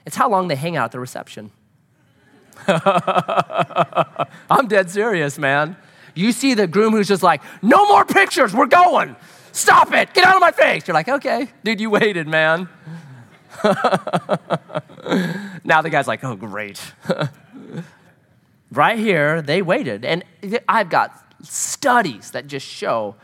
[0.05, 1.51] It's how long they hang out at the reception.
[4.51, 5.77] I'm dead serious, man.
[6.15, 9.15] You see the groom who's just like, no more pictures, we're going.
[9.53, 10.87] Stop it, get out of my face.
[10.87, 12.69] You're like, okay, dude, you waited, man.
[15.65, 16.81] now the guy's like, oh, great.
[18.71, 20.05] right here, they waited.
[20.05, 20.25] And
[20.69, 23.17] I've got studies that just show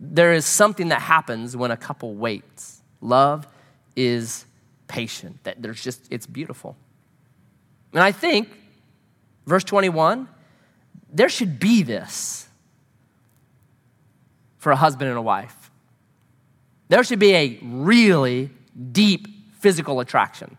[0.00, 2.80] there is something that happens when a couple waits.
[3.02, 3.46] Love
[3.94, 4.46] is
[4.88, 6.74] patient, that there's just, it's beautiful.
[7.92, 8.48] And I think,
[9.46, 10.26] verse 21,
[11.12, 12.48] there should be this
[14.58, 15.70] for a husband and a wife.
[16.88, 18.50] There should be a really
[18.92, 20.56] deep physical attraction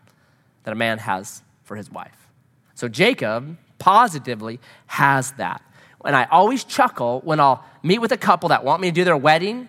[0.64, 2.28] that a man has for his wife.
[2.74, 5.62] So Jacob positively has that.
[6.04, 9.04] And I always chuckle when I'll meet with a couple that want me to do
[9.04, 9.68] their wedding,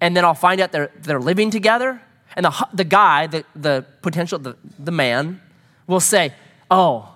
[0.00, 2.00] and then I'll find out they're, they're living together.
[2.36, 5.40] And the, the guy, the, the potential, the, the man,
[5.86, 6.32] will say,
[6.70, 7.08] Oh,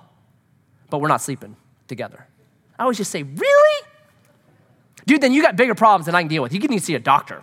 [0.89, 1.57] but we're not sleeping
[1.89, 2.27] together.
[2.79, 3.87] I always just say, Really?
[5.07, 6.53] Dude, then you got bigger problems than I can deal with.
[6.53, 7.43] You need to see a doctor.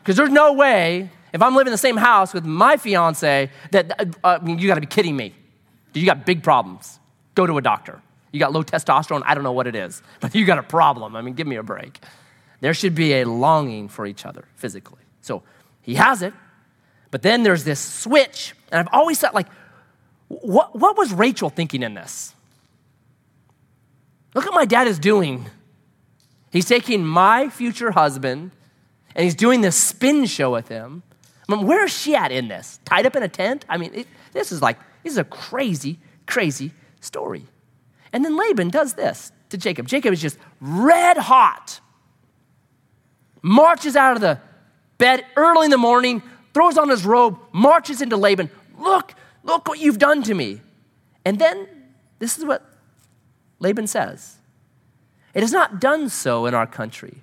[0.00, 4.00] Because there's no way, if I'm living in the same house with my fiance, that
[4.24, 5.34] uh, uh you got to be kidding me.
[5.92, 6.98] Dude, You got big problems
[7.34, 8.00] go to a doctor.
[8.32, 11.14] You got low testosterone, I don't know what it is, but you got a problem.
[11.14, 12.00] I mean, give me a break.
[12.60, 15.02] There should be a longing for each other physically.
[15.20, 15.42] So
[15.82, 16.32] he has it,
[17.10, 19.48] but then there's this switch, and I've always thought, like,
[20.28, 22.34] what, what was Rachel thinking in this?
[24.34, 25.46] Look what my dad is doing.
[26.50, 28.50] He's taking my future husband
[29.14, 31.02] and he's doing this spin show with him.
[31.48, 32.80] I mean, where is she at in this?
[32.84, 33.64] Tied up in a tent?
[33.68, 37.46] I mean, it, this is like, this is a crazy, crazy story.
[38.12, 39.86] And then Laban does this to Jacob.
[39.88, 41.80] Jacob is just red hot,
[43.40, 44.40] marches out of the
[44.98, 46.22] bed early in the morning,
[46.54, 48.50] throws on his robe, marches into Laban.
[48.78, 50.60] Look, look what you've done to me.
[51.24, 51.66] And then
[52.18, 52.64] this is what
[53.58, 54.38] Laban says
[55.34, 57.22] It is not done so in our country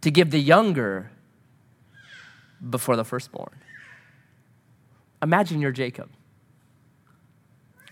[0.00, 1.10] to give the younger
[2.68, 3.54] before the firstborn.
[5.22, 6.08] Imagine you're Jacob,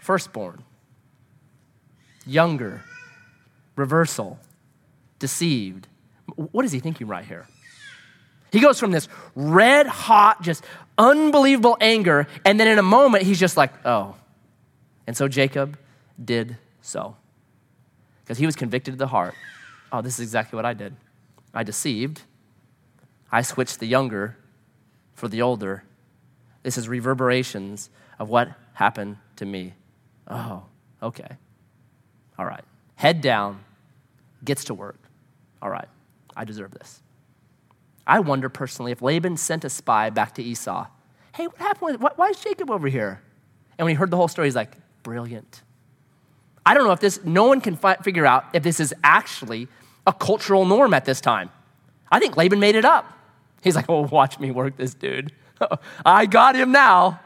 [0.01, 0.65] firstborn,
[2.29, 2.83] younger,
[3.75, 4.39] reversal,
[5.19, 5.89] deceived.
[6.37, 7.47] What is he thinking right here?
[8.53, 10.65] He goes from this red hot, just
[10.97, 14.15] unbelievable anger, and then in a moment, he's just like, oh.
[15.07, 15.79] And so Jacob
[16.23, 17.17] did so.
[18.23, 19.35] Because he was convicted of the heart.
[19.91, 20.95] Oh, this is exactly what I did.
[21.55, 22.23] I deceived.
[23.33, 24.37] I switched the younger
[25.15, 25.85] for the older.
[26.63, 29.75] This is reverberations of what happened to me.
[30.27, 30.65] Oh,
[31.03, 31.37] okay.
[32.39, 32.65] All right.
[32.97, 33.61] Head down,
[34.45, 34.99] gets to work.
[35.63, 35.89] All right,
[36.37, 37.03] I deserve this.
[38.07, 40.87] I wonder personally if Laban sent a spy back to Esau.
[41.35, 42.01] Hey, what happened?
[42.01, 43.21] With, why is Jacob over here?
[43.79, 45.63] And when he heard the whole story, he's like, brilliant.
[46.65, 49.69] I don't know if this, no one can fi- figure out if this is actually
[50.07, 51.51] a cultural norm at this time.
[52.11, 53.13] I think Laban made it up.
[53.63, 55.33] He's like, oh, watch me work this dude.
[56.07, 57.21] I got him now,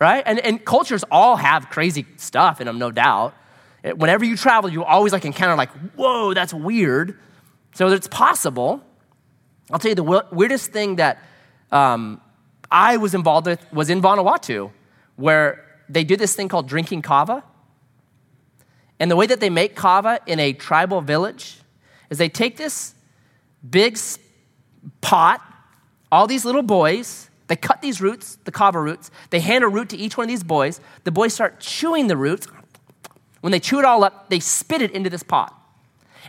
[0.00, 0.22] right?
[0.24, 3.34] And, and cultures all have crazy stuff in them, no doubt.
[3.82, 7.18] Whenever you travel, you always like encounter like, whoa, that's weird.
[7.74, 8.82] So it's possible.
[9.70, 11.22] I'll tell you the weirdest thing that
[11.70, 12.20] um,
[12.70, 14.70] I was involved with was in Vanuatu,
[15.16, 17.44] where they do this thing called drinking kava.
[18.98, 21.60] And the way that they make kava in a tribal village
[22.10, 22.94] is they take this
[23.68, 23.98] big
[25.00, 25.40] pot,
[26.10, 29.88] all these little boys, they cut these roots, the kava roots, they hand a root
[29.90, 30.80] to each one of these boys.
[31.04, 32.46] The boys start chewing the roots.
[33.40, 35.54] When they chew it all up, they spit it into this pot.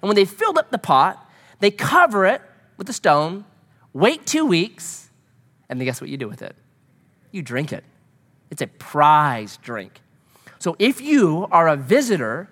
[0.02, 1.30] And when they filled up the pot,
[1.60, 2.42] they cover it
[2.78, 3.46] with a stone,
[3.94, 5.10] wait two weeks,
[5.68, 6.56] and then guess what you do with it?
[7.32, 7.84] You drink it.
[8.50, 10.02] It's a prize drink.
[10.60, 12.50] So if you are a visitor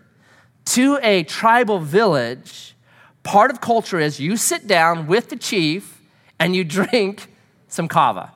[0.66, 2.76] to a tribal village,
[3.24, 6.02] part of culture is you sit down with the chief
[6.40, 7.32] and you drink
[7.68, 8.34] some kava.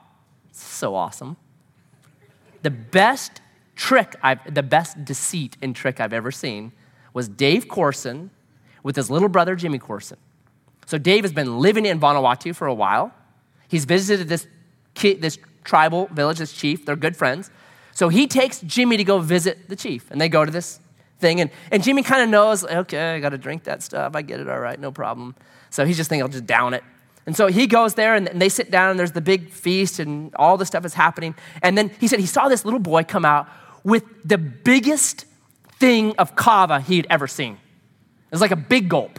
[0.50, 1.36] So awesome.
[2.62, 3.40] The best
[3.82, 6.70] trick I've, the best deceit and trick I've ever seen
[7.12, 8.30] was Dave Corson
[8.84, 10.18] with his little brother Jimmy Corson.
[10.86, 13.12] So Dave has been living in Vanuatu for a while.
[13.66, 14.46] He's visited this,
[14.94, 16.86] this tribal village, this chief.
[16.86, 17.50] They're good friends.
[17.90, 20.78] So he takes Jimmy to go visit the chief, and they go to this
[21.18, 21.40] thing.
[21.40, 24.14] And, and Jimmy kind of knows, okay, I got to drink that stuff.
[24.14, 25.34] I get it, all right, no problem.
[25.70, 26.84] So he's just thinking, I'll just down it.
[27.26, 29.98] And so he goes there, and, and they sit down, and there's the big feast,
[29.98, 31.34] and all the stuff is happening.
[31.62, 33.48] And then he said he saw this little boy come out
[33.84, 35.26] with the biggest
[35.78, 37.54] thing of kava he'd ever seen.
[37.54, 39.18] It was like a big gulp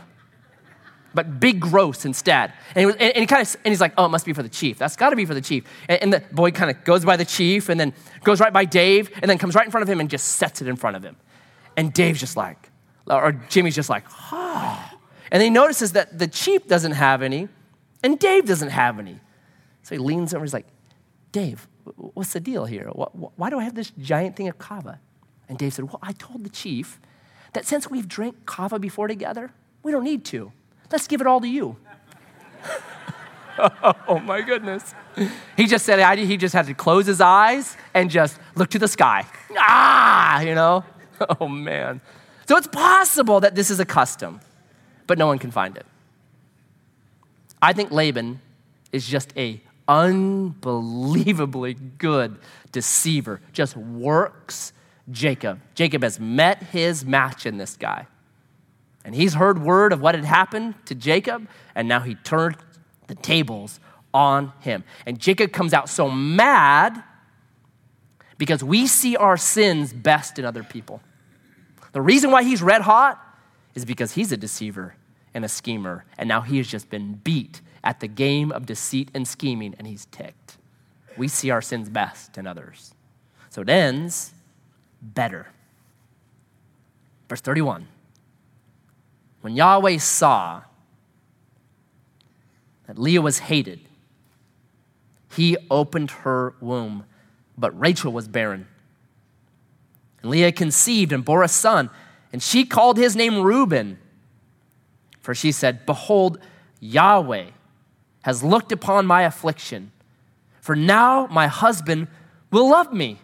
[1.13, 2.53] but big gross instead.
[2.69, 4.33] And he, was, and, and he kind of, and he's like, oh, it must be
[4.33, 4.77] for the chief.
[4.77, 5.65] That's got to be for the chief.
[5.87, 7.93] And, and the boy kind of goes by the chief and then
[8.23, 10.61] goes right by Dave and then comes right in front of him and just sets
[10.61, 11.15] it in front of him.
[11.77, 12.69] And Dave's just like,
[13.07, 14.05] or Jimmy's just like.
[14.31, 14.91] Oh.
[15.31, 17.47] And he notices that the chief doesn't have any
[18.03, 19.19] and Dave doesn't have any.
[19.83, 20.67] So he leans over he's like,
[21.31, 22.87] Dave, what's the deal here?
[22.87, 24.99] Why do I have this giant thing of kava?
[25.49, 26.99] And Dave said, Well, I told the chief
[27.53, 29.51] that since we've drank kava before together,
[29.83, 30.51] we don't need to.
[30.91, 31.77] Let's give it all to you.
[34.07, 34.93] oh my goodness.
[35.57, 38.87] He just said he just had to close his eyes and just look to the
[38.87, 39.25] sky.
[39.57, 40.83] Ah, you know?
[41.39, 42.01] Oh man.
[42.47, 44.41] So it's possible that this is a custom,
[45.07, 45.85] but no one can find it.
[47.61, 48.41] I think Laban
[48.91, 52.37] is just a unbelievably good
[52.71, 54.73] deceiver, just works
[55.11, 55.59] Jacob.
[55.75, 58.07] Jacob has met his match in this guy.
[59.05, 62.55] And he's heard word of what had happened to Jacob, and now he turned
[63.07, 63.79] the tables
[64.13, 64.83] on him.
[65.05, 67.03] And Jacob comes out so mad
[68.37, 71.01] because we see our sins best in other people.
[71.91, 73.19] The reason why he's red hot
[73.75, 74.95] is because he's a deceiver
[75.33, 79.09] and a schemer, and now he has just been beat at the game of deceit
[79.13, 80.57] and scheming, and he's ticked.
[81.17, 82.93] We see our sins best in others.
[83.49, 84.33] So it ends
[85.01, 85.47] better.
[87.29, 87.87] Verse 31.
[89.41, 90.61] When Yahweh saw
[92.87, 93.81] that Leah was hated,
[95.35, 97.05] he opened her womb,
[97.57, 98.67] but Rachel was barren.
[100.21, 101.89] And Leah conceived and bore a son,
[102.31, 103.99] and she called his name Reuben.
[105.19, 106.39] For she said, Behold,
[106.79, 107.47] Yahweh
[108.23, 109.91] has looked upon my affliction,
[110.61, 112.07] for now my husband
[112.51, 113.19] will love me.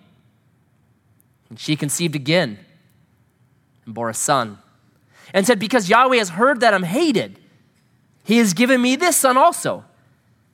[1.49, 2.59] And she conceived again
[3.85, 4.59] and bore a son
[5.33, 7.39] and said, Because Yahweh has heard that I'm hated,
[8.23, 9.83] he has given me this son also.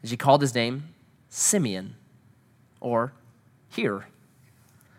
[0.01, 0.85] And she called his name
[1.29, 1.95] Simeon,
[2.79, 3.13] or
[3.69, 4.05] here.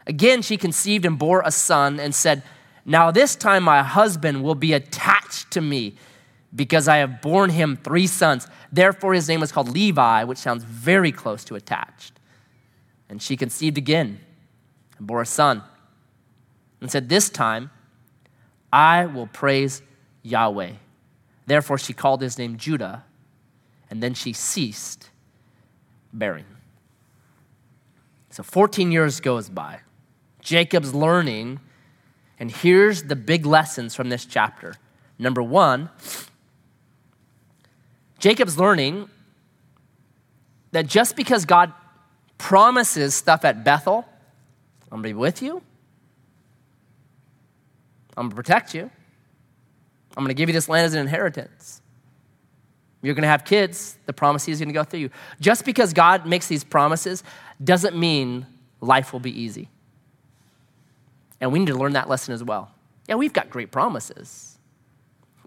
[0.06, 2.42] Again, she conceived and bore a son and said,
[2.84, 5.94] Now this time my husband will be attached to me
[6.54, 8.46] because I have borne him three sons.
[8.72, 12.18] Therefore, his name was called Levi, which sounds very close to attached.
[13.08, 14.20] And she conceived again
[14.98, 15.62] and bore a son
[16.80, 17.70] and said, This time
[18.72, 19.82] I will praise
[20.22, 20.72] Yahweh.
[21.46, 23.04] Therefore, she called his name Judah,
[23.88, 25.10] and then she ceased
[26.12, 26.46] bearing.
[28.30, 29.80] So 14 years goes by.
[30.40, 31.60] Jacob's learning,
[32.38, 34.74] and here's the big lessons from this chapter.
[35.18, 35.90] Number one,
[38.18, 39.08] Jacob's learning
[40.72, 41.72] that just because God
[42.38, 44.04] promises stuff at Bethel,
[44.90, 45.62] I'm gonna be with you,
[48.16, 48.90] I'm gonna protect you,
[50.16, 51.82] I'm gonna give you this land as an inheritance.
[53.02, 55.10] You're gonna have kids, the promise is gonna go through you.
[55.40, 57.22] Just because God makes these promises
[57.62, 58.46] doesn't mean
[58.80, 59.68] life will be easy.
[61.40, 62.70] And we need to learn that lesson as well.
[63.08, 64.58] Yeah, we've got great promises,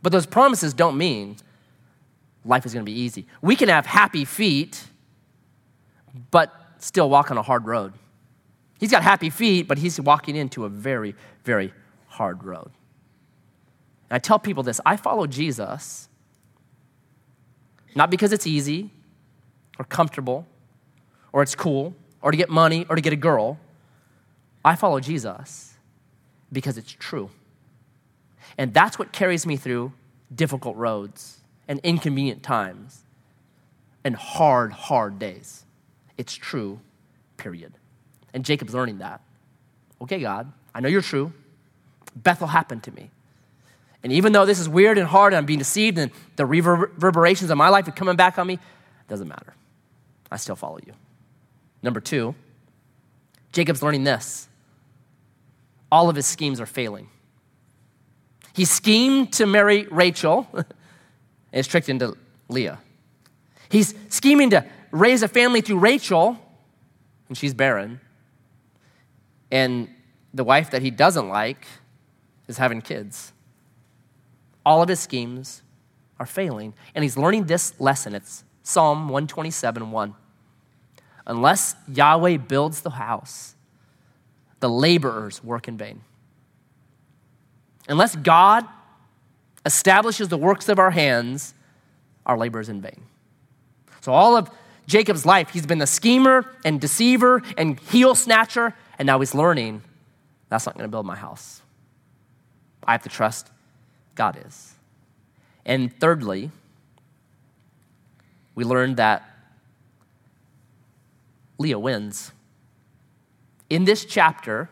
[0.01, 1.37] but those promises don't mean
[2.49, 3.27] life is going to be easy.
[3.41, 4.83] We can have happy feet,
[6.31, 7.93] but still walk on a hard road.
[8.79, 11.71] He's got happy feet, but he's walking into a very, very
[12.07, 12.71] hard road.
[14.09, 16.09] And I tell people this I follow Jesus
[17.95, 18.91] not because it's easy
[19.77, 20.47] or comfortable
[21.31, 23.59] or it's cool or to get money or to get a girl.
[24.65, 25.75] I follow Jesus
[26.51, 27.29] because it's true.
[28.57, 29.93] And that's what carries me through
[30.33, 31.38] difficult roads
[31.69, 33.03] and inconvenient times
[34.03, 35.63] and hard, hard days.
[36.17, 36.81] It's true,
[37.37, 37.73] period.
[38.33, 39.21] And Jacob's learning that.
[40.01, 41.31] Okay, God, I know you're true.
[42.15, 43.11] Bethel happened to me.
[44.03, 47.51] And even though this is weird and hard and I'm being deceived and the reverberations
[47.51, 49.53] of my life are coming back on me, it doesn't matter.
[50.31, 50.93] I still follow you.
[51.83, 52.33] Number two,
[53.51, 54.47] Jacob's learning this
[55.91, 57.09] all of his schemes are failing.
[58.53, 60.47] He schemed to marry Rachel
[61.51, 62.15] is tricked into
[62.47, 62.79] Leah.
[63.69, 66.37] He's scheming to raise a family through Rachel,
[67.27, 67.99] and she's barren.
[69.51, 69.89] And
[70.33, 71.65] the wife that he doesn't like
[72.47, 73.31] is having kids.
[74.65, 75.61] All of his schemes
[76.19, 76.73] are failing.
[76.93, 78.13] And he's learning this lesson.
[78.13, 80.15] It's Psalm 127 1.
[81.25, 83.55] Unless Yahweh builds the house,
[84.59, 86.01] the laborers work in vain.
[87.87, 88.65] Unless God
[89.65, 91.53] establishes the works of our hands,
[92.25, 93.01] our labor is in vain.
[94.01, 94.49] So, all of
[94.87, 99.81] Jacob's life, he's been the schemer and deceiver and heel snatcher, and now he's learning
[100.49, 101.61] that's not going to build my house.
[102.83, 103.49] I have to trust
[104.15, 104.73] God is.
[105.65, 106.51] And thirdly,
[108.55, 109.23] we learned that
[111.59, 112.31] Leah wins.
[113.69, 114.69] In this chapter,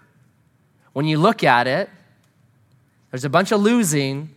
[0.94, 1.90] when you look at it,
[3.12, 4.34] there's a bunch of losing,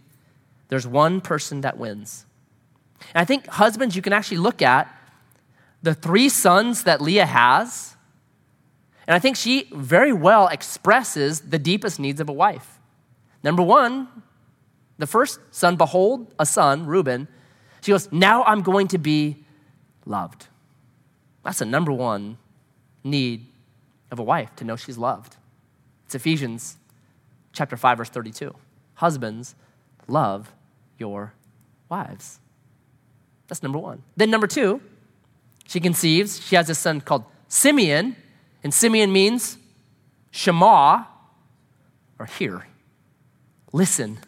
[0.70, 2.24] there's one person that wins.
[3.12, 4.88] And I think, husbands, you can actually look at
[5.82, 7.96] the three sons that Leah has,
[9.06, 12.78] and I think she very well expresses the deepest needs of a wife.
[13.42, 14.08] Number one,
[14.98, 17.26] the first son, behold, a son, Reuben.
[17.80, 19.44] She goes, Now I'm going to be
[20.06, 20.46] loved.
[21.44, 22.38] That's the number one
[23.02, 23.46] need
[24.10, 25.36] of a wife, to know she's loved.
[26.04, 26.76] It's Ephesians
[27.52, 28.54] chapter 5, verse 32.
[28.94, 29.56] Husbands,
[30.06, 30.52] love
[31.00, 31.34] your
[31.88, 32.38] wives.
[33.48, 34.02] That's number one.
[34.16, 34.80] Then, number two,
[35.66, 36.40] she conceives.
[36.46, 38.14] She has a son called Simeon,
[38.62, 39.58] and Simeon means
[40.30, 41.04] Shema,
[42.18, 42.66] or hear.
[43.72, 44.18] Listen.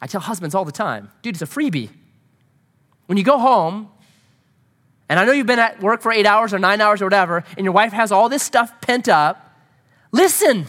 [0.00, 1.88] I tell husbands all the time, dude, it's a freebie.
[3.06, 3.88] When you go home,
[5.08, 7.42] and I know you've been at work for eight hours or nine hours or whatever,
[7.56, 9.56] and your wife has all this stuff pent up,
[10.12, 10.66] listen.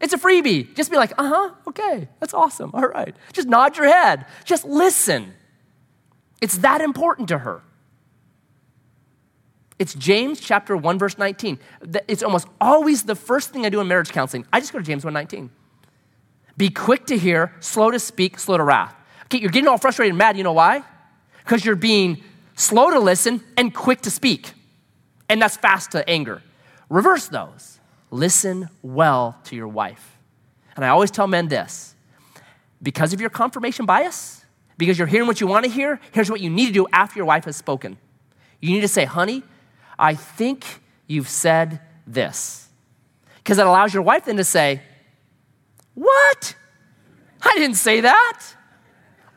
[0.00, 0.74] It's a freebie.
[0.74, 3.14] Just be like, uh huh, okay, that's awesome, all right.
[3.32, 4.26] Just nod your head.
[4.44, 5.32] Just listen.
[6.40, 7.62] It's that important to her.
[9.78, 11.58] It's James chapter 1, verse 19.
[12.08, 14.46] It's almost always the first thing I do in marriage counseling.
[14.52, 15.50] I just go to James 1 19.
[16.56, 18.94] Be quick to hear, slow to speak, slow to wrath.
[19.24, 20.36] Okay, you're getting all frustrated and mad.
[20.36, 20.82] You know why?
[21.44, 22.22] Because you're being
[22.54, 24.52] slow to listen and quick to speak.
[25.28, 26.42] And that's fast to anger.
[26.88, 27.75] Reverse those.
[28.10, 30.18] Listen well to your wife.
[30.74, 31.94] And I always tell men this
[32.82, 34.44] because of your confirmation bias,
[34.78, 37.18] because you're hearing what you want to hear, here's what you need to do after
[37.18, 37.96] your wife has spoken.
[38.60, 39.42] You need to say, honey,
[39.98, 40.64] I think
[41.06, 42.68] you've said this.
[43.38, 44.82] Because it allows your wife then to say,
[45.94, 46.54] What?
[47.42, 48.42] I didn't say that.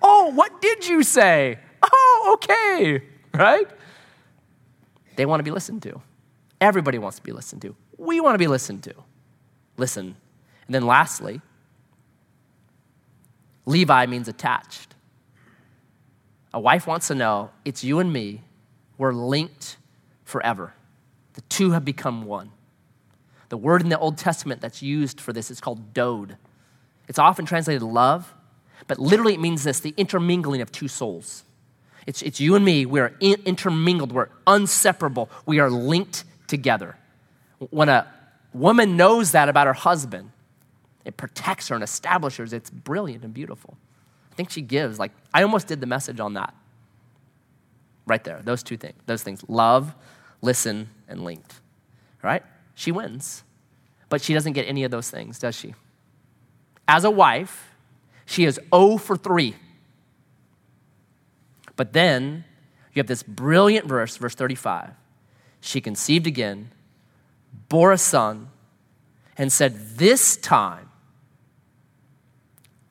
[0.02, 1.60] Oh, what did you say?
[1.82, 3.04] Oh, okay,
[3.34, 3.68] right?
[5.16, 6.02] They want to be listened to.
[6.60, 7.76] Everybody wants to be listened to.
[8.00, 8.96] We want to be listened to.
[9.78, 10.16] Listen.
[10.66, 11.42] And then lastly,
[13.66, 14.96] Levi means attached.
[16.54, 18.42] A wife wants to know it's you and me.
[18.98, 19.78] We're linked
[20.24, 20.74] forever.
[21.34, 22.52] The two have become one.
[23.50, 26.38] The word in the Old Testament that's used for this is called dode.
[27.08, 28.34] It's often translated love,
[28.88, 31.44] but literally it means this the intermingling of two souls.
[32.06, 32.86] It's, it's you and me.
[32.86, 34.12] We are in, intermingled.
[34.12, 35.30] We're inseparable.
[35.46, 36.96] We are linked together.
[37.60, 38.08] When a
[38.54, 40.32] woman knows that about her husband,
[41.06, 42.54] it protects her and establishes.
[42.54, 43.78] It's brilliant and beautiful.
[44.32, 46.54] I think she gives, like, I almost did the message on that.
[48.06, 49.94] Right there, those two things, those things love,
[50.42, 51.60] listen, and linked.
[52.24, 52.44] Right?
[52.76, 53.44] She wins.
[54.10, 55.76] But she doesn't get any of those things, does she?
[56.88, 57.76] As a wife,
[58.26, 59.56] she is 0 for 3.
[61.76, 62.46] But then
[62.94, 64.92] you have this brilliant verse, verse 35.
[65.62, 66.72] She conceived again,
[67.70, 68.50] bore a son,
[69.38, 70.90] and said, This time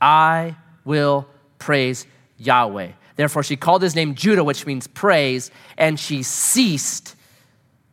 [0.00, 1.28] I will
[1.58, 2.06] praise
[2.38, 2.92] Yahweh.
[3.16, 7.16] Therefore, she called his name Judah, which means praise, and she ceased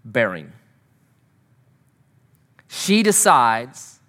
[0.03, 0.51] bearing.
[2.67, 3.99] She decides,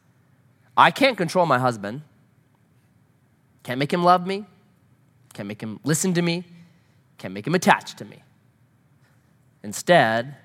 [0.77, 2.03] I can't control my husband,
[3.63, 4.45] can't make him love me,
[5.33, 6.45] can't make him listen to me,
[7.17, 8.23] can't make him attached to me.
[9.63, 10.37] Instead,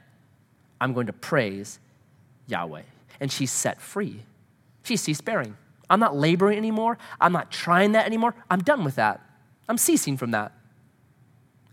[0.80, 1.80] I'm going to praise
[2.48, 2.84] Yahweh.
[3.20, 4.22] And she's set free.
[4.84, 5.58] She ceased bearing.
[5.90, 6.98] I'm not laboring anymore.
[7.20, 8.34] I'm not trying that anymore.
[8.50, 9.22] I'm done with that.
[9.68, 10.54] I'm ceasing from that.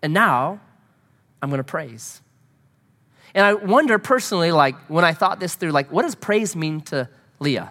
[0.03, 0.61] And now
[1.41, 2.21] I'm going to praise.
[3.35, 6.81] And I wonder personally, like, when I thought this through, like, what does praise mean
[6.83, 7.09] to
[7.39, 7.71] Leah?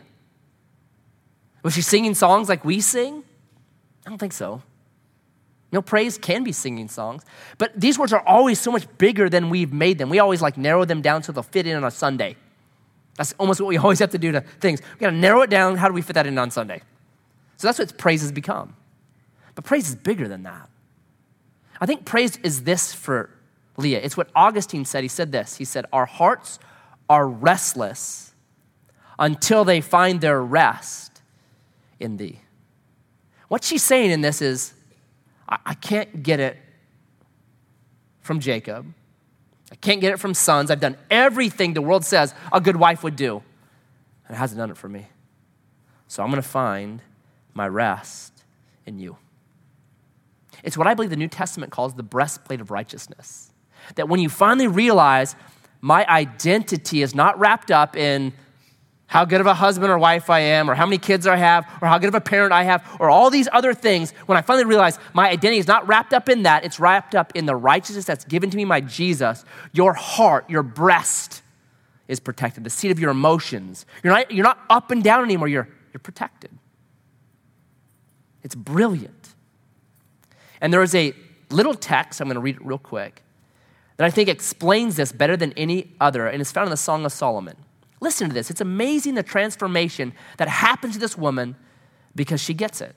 [1.63, 3.23] Was she singing songs like we sing?
[4.05, 4.61] I don't think so.
[5.71, 7.23] You know, praise can be singing songs,
[7.57, 10.09] but these words are always so much bigger than we've made them.
[10.09, 12.37] We always like narrow them down so they'll fit in on a Sunday.
[13.17, 14.81] That's almost what we always have to do to things.
[14.93, 15.75] We gotta narrow it down.
[15.75, 16.81] How do we fit that in on Sunday?
[17.57, 18.75] So that's what praise has become.
[19.55, 20.69] But praise is bigger than that.
[21.81, 23.29] I think praise is this for
[23.75, 23.99] Leah.
[23.99, 25.03] It's what Augustine said.
[25.03, 26.59] He said this He said, Our hearts
[27.09, 28.33] are restless
[29.19, 31.21] until they find their rest
[31.99, 32.39] in thee.
[33.47, 34.73] What she's saying in this is,
[35.47, 36.57] I, I can't get it
[38.21, 38.93] from Jacob.
[39.81, 40.71] Can't get it from sons.
[40.71, 43.43] I've done everything the world says a good wife would do,
[44.27, 45.07] and it hasn't done it for me.
[46.07, 47.01] So I'm going to find
[47.53, 48.43] my rest
[48.85, 49.17] in you.
[50.63, 53.51] It's what I believe the New Testament calls the breastplate of righteousness.
[53.95, 55.35] That when you finally realize
[55.81, 58.33] my identity is not wrapped up in
[59.07, 61.65] how good of a husband or wife I am, or how many kids I have,
[61.81, 64.41] or how good of a parent I have, or all these other things, when I
[64.41, 67.55] finally realize my identity is not wrapped up in that, it's wrapped up in the
[67.55, 71.41] righteousness that's given to me by Jesus, your heart, your breast
[72.09, 73.85] is protected, the seat of your emotions.
[74.03, 76.51] You're not, you're not up and down anymore, you're, you're protected.
[78.43, 79.29] It's brilliant.
[80.59, 81.13] And there is a
[81.49, 83.23] little text, I'm going to read it real quick,
[83.95, 87.05] that I think explains this better than any other, and it's found in the Song
[87.05, 87.55] of Solomon.
[87.99, 88.51] Listen to this.
[88.51, 91.55] It's amazing the transformation that happens to this woman
[92.15, 92.95] because she gets it.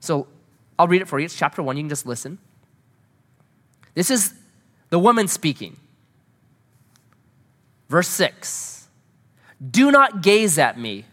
[0.00, 0.26] So
[0.78, 1.24] I'll read it for you.
[1.26, 1.76] It's chapter one.
[1.76, 2.38] You can just listen.
[3.94, 4.34] This is
[4.88, 5.76] the woman speaking.
[7.88, 8.88] Verse six
[9.70, 11.04] Do not gaze at me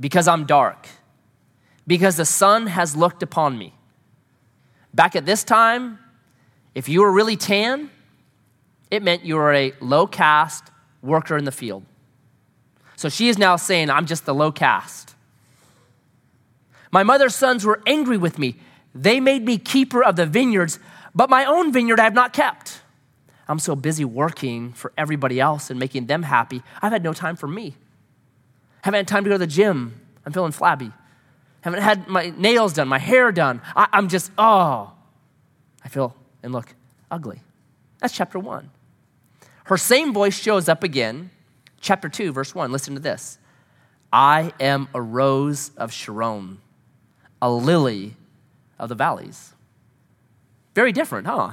[0.00, 0.86] because I'm dark,
[1.86, 3.74] because the sun has looked upon me.
[4.94, 5.98] Back at this time,
[6.74, 7.90] if you were really tan,
[8.90, 10.70] it meant you were a low caste
[11.02, 11.84] worker in the field.
[12.98, 15.14] So she is now saying, I'm just the low caste.
[16.90, 18.56] My mother's sons were angry with me.
[18.92, 20.80] They made me keeper of the vineyards,
[21.14, 22.80] but my own vineyard I have not kept.
[23.46, 27.36] I'm so busy working for everybody else and making them happy, I've had no time
[27.36, 27.76] for me.
[28.82, 30.00] I Haven't had time to go to the gym.
[30.26, 30.86] I'm feeling flabby.
[30.86, 30.92] I
[31.60, 33.62] Haven't had my nails done, my hair done.
[33.76, 34.90] I, am just, oh,
[35.84, 36.74] I feel and look
[37.12, 37.42] ugly.
[38.00, 38.70] That's chapter one.
[39.66, 41.30] Her same voice shows up again
[41.80, 43.38] Chapter 2, verse 1, listen to this.
[44.12, 46.58] I am a rose of Sharon,
[47.40, 48.16] a lily
[48.78, 49.54] of the valleys.
[50.74, 51.52] Very different, huh?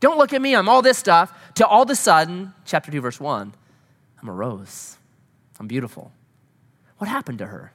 [0.00, 3.00] Don't look at me, I'm all this stuff, to all of a sudden, chapter 2,
[3.00, 3.54] verse 1,
[4.20, 4.96] I'm a rose.
[5.58, 6.12] I'm beautiful.
[6.98, 7.72] What happened to her?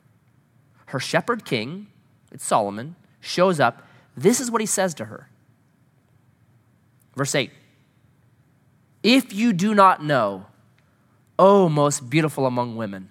[0.88, 1.88] Her shepherd king,
[2.32, 3.86] it's Solomon, shows up.
[4.16, 5.30] This is what he says to her.
[7.16, 7.52] Verse 8
[9.02, 10.46] If you do not know,
[11.46, 13.10] O most beautiful among women.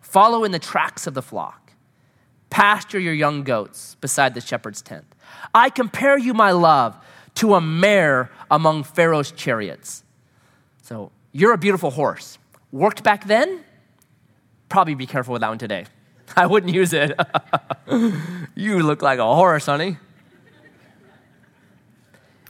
[0.00, 1.70] Follow in the tracks of the flock,
[2.50, 5.04] pasture your young goats beside the shepherd's tent.
[5.54, 6.96] I compare you, my love,
[7.36, 10.02] to a mare among Pharaoh's chariots.
[10.82, 12.36] So you're a beautiful horse.
[12.72, 13.62] Worked back then?
[14.68, 15.86] Probably be careful with that one today.
[16.36, 17.16] I wouldn't use it.
[18.56, 19.98] you look like a horse, honey.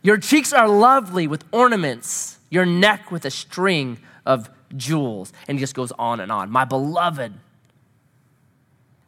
[0.02, 5.32] Your cheeks are lovely with ornaments, your neck with a string of jewels.
[5.48, 6.50] And he just goes on and on.
[6.50, 7.32] My beloved.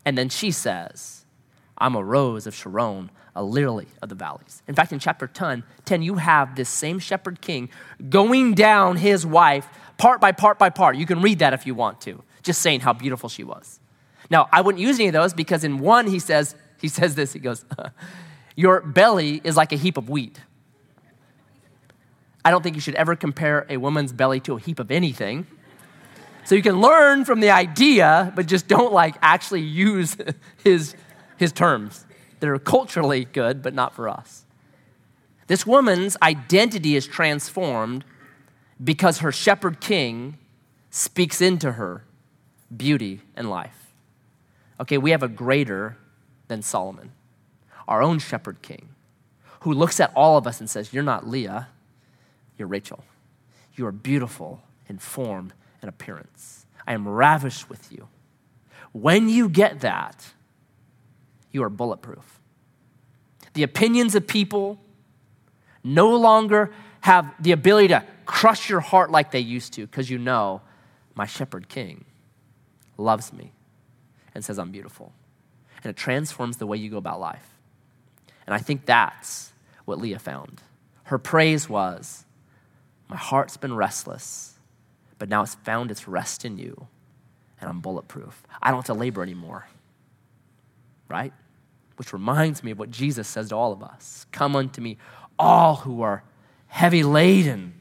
[0.05, 1.25] And then she says,
[1.77, 4.63] I'm a rose of Sharon, a lily of the valleys.
[4.67, 7.69] In fact, in chapter 10, 10, you have this same shepherd king
[8.09, 10.97] going down his wife part by part by part.
[10.97, 13.81] You can read that if you want to, just saying how beautiful she was.
[14.31, 17.33] Now, I wouldn't use any of those because in one he says, he says this,
[17.33, 17.65] he goes,
[18.57, 20.41] Your belly is like a heap of wheat.
[22.49, 25.47] I don't think you should ever compare a woman's belly to a heap of anything.
[26.45, 30.17] So you can learn from the idea, but just don't like actually use
[30.65, 30.97] his,
[31.37, 32.07] his terms
[32.41, 34.47] They're culturally good, but not for us.
[35.47, 38.03] This woman's identity is transformed
[38.83, 40.39] because her shepherd king
[40.89, 42.07] speaks into her
[42.75, 43.93] beauty and life.
[44.81, 45.99] Okay, we have a greater
[46.47, 47.13] than Solomon,
[47.87, 48.89] our own shepherd king,
[49.61, 51.69] who looks at all of us and says, You're not Leah,
[52.59, 53.05] you're Rachel.
[53.75, 56.67] You are beautiful in form and appearance.
[56.87, 58.09] I am ravished with you.
[58.93, 60.25] When you get that,
[61.53, 62.41] you are bulletproof.
[63.55, 64.81] The opinions of people
[65.85, 70.19] no longer have the ability to crush your heart like they used to because you
[70.19, 70.61] know
[71.15, 72.05] my shepherd king
[72.97, 73.53] loves me
[74.35, 75.13] and says I'm beautiful.
[75.83, 77.55] And it transforms the way you go about life.
[78.47, 79.53] And I think that's
[79.85, 80.61] what Leah found.
[81.05, 82.25] Her praise was,
[83.09, 84.55] my heart's been restless,
[85.19, 86.87] but now it's found its rest in you,
[87.61, 88.43] and I'm bulletproof.
[88.63, 89.67] I don't have to labor anymore.
[91.09, 91.33] Right?
[91.97, 94.99] Which reminds me of what Jesus says to all of us Come unto me,
[95.39, 96.23] all who are
[96.67, 97.75] heavy laden,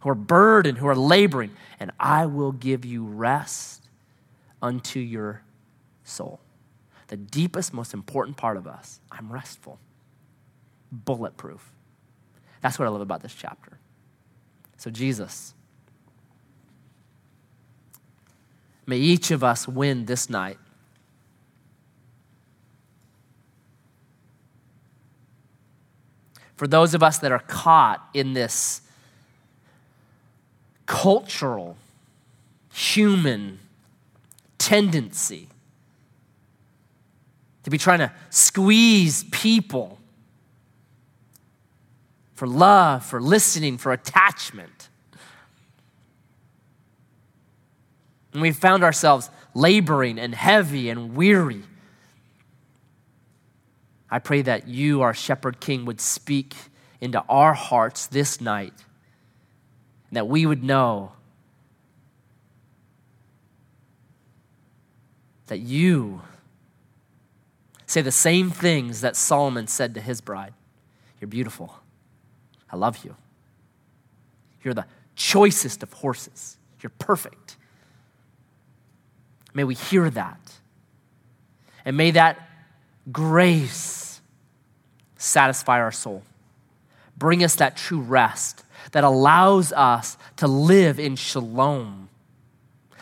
[0.00, 3.88] who are burdened, who are laboring, and I will give you rest
[4.62, 5.42] unto your
[6.04, 6.40] soul.
[7.08, 9.78] The deepest, most important part of us, I'm restful,
[10.92, 11.72] bulletproof.
[12.60, 13.79] That's what I love about this chapter.
[14.80, 15.52] So, Jesus,
[18.86, 20.56] may each of us win this night.
[26.56, 28.80] For those of us that are caught in this
[30.86, 31.76] cultural,
[32.72, 33.58] human
[34.56, 35.48] tendency
[37.64, 39.99] to be trying to squeeze people
[42.40, 44.88] for love, for listening, for attachment.
[48.32, 51.64] And we found ourselves laboring and heavy and weary.
[54.10, 56.54] I pray that you, our shepherd king, would speak
[56.98, 58.72] into our hearts this night,
[60.08, 61.12] and that we would know
[65.48, 66.22] that you
[67.86, 70.54] say the same things that Solomon said to his bride
[71.20, 71.79] You're beautiful.
[72.72, 73.16] I love you.
[74.62, 76.56] You're the choicest of horses.
[76.80, 77.56] You're perfect.
[79.54, 80.38] May we hear that.
[81.84, 82.48] And may that
[83.10, 84.20] grace
[85.16, 86.22] satisfy our soul.
[87.16, 92.08] Bring us that true rest that allows us to live in shalom,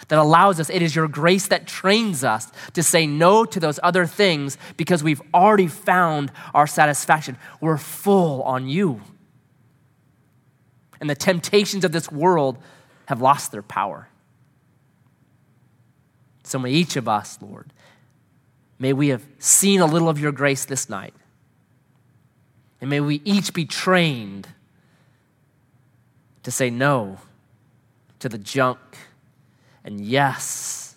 [0.09, 3.79] that allows us, it is your grace that trains us to say no to those
[3.83, 7.37] other things because we've already found our satisfaction.
[7.61, 9.03] We're full on you
[11.01, 12.59] and the temptations of this world
[13.07, 14.09] have lost their power.
[16.45, 17.73] So may each of us, Lord,
[18.79, 21.15] may we have seen a little of your grace this night.
[22.81, 24.49] And may we each be trained
[26.43, 27.19] to say no
[28.21, 28.79] to the junk
[29.85, 30.97] and yes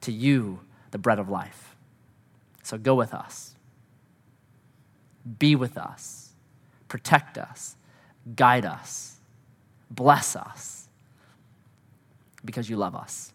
[0.00, 1.76] to you, the bread of life.
[2.62, 3.54] So go with us,
[5.38, 6.32] be with us,
[6.88, 7.76] protect us,
[8.34, 9.17] guide us
[9.90, 10.88] Bless us
[12.44, 13.32] because you love us.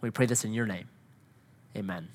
[0.00, 0.88] We pray this in your name.
[1.76, 2.08] Amen.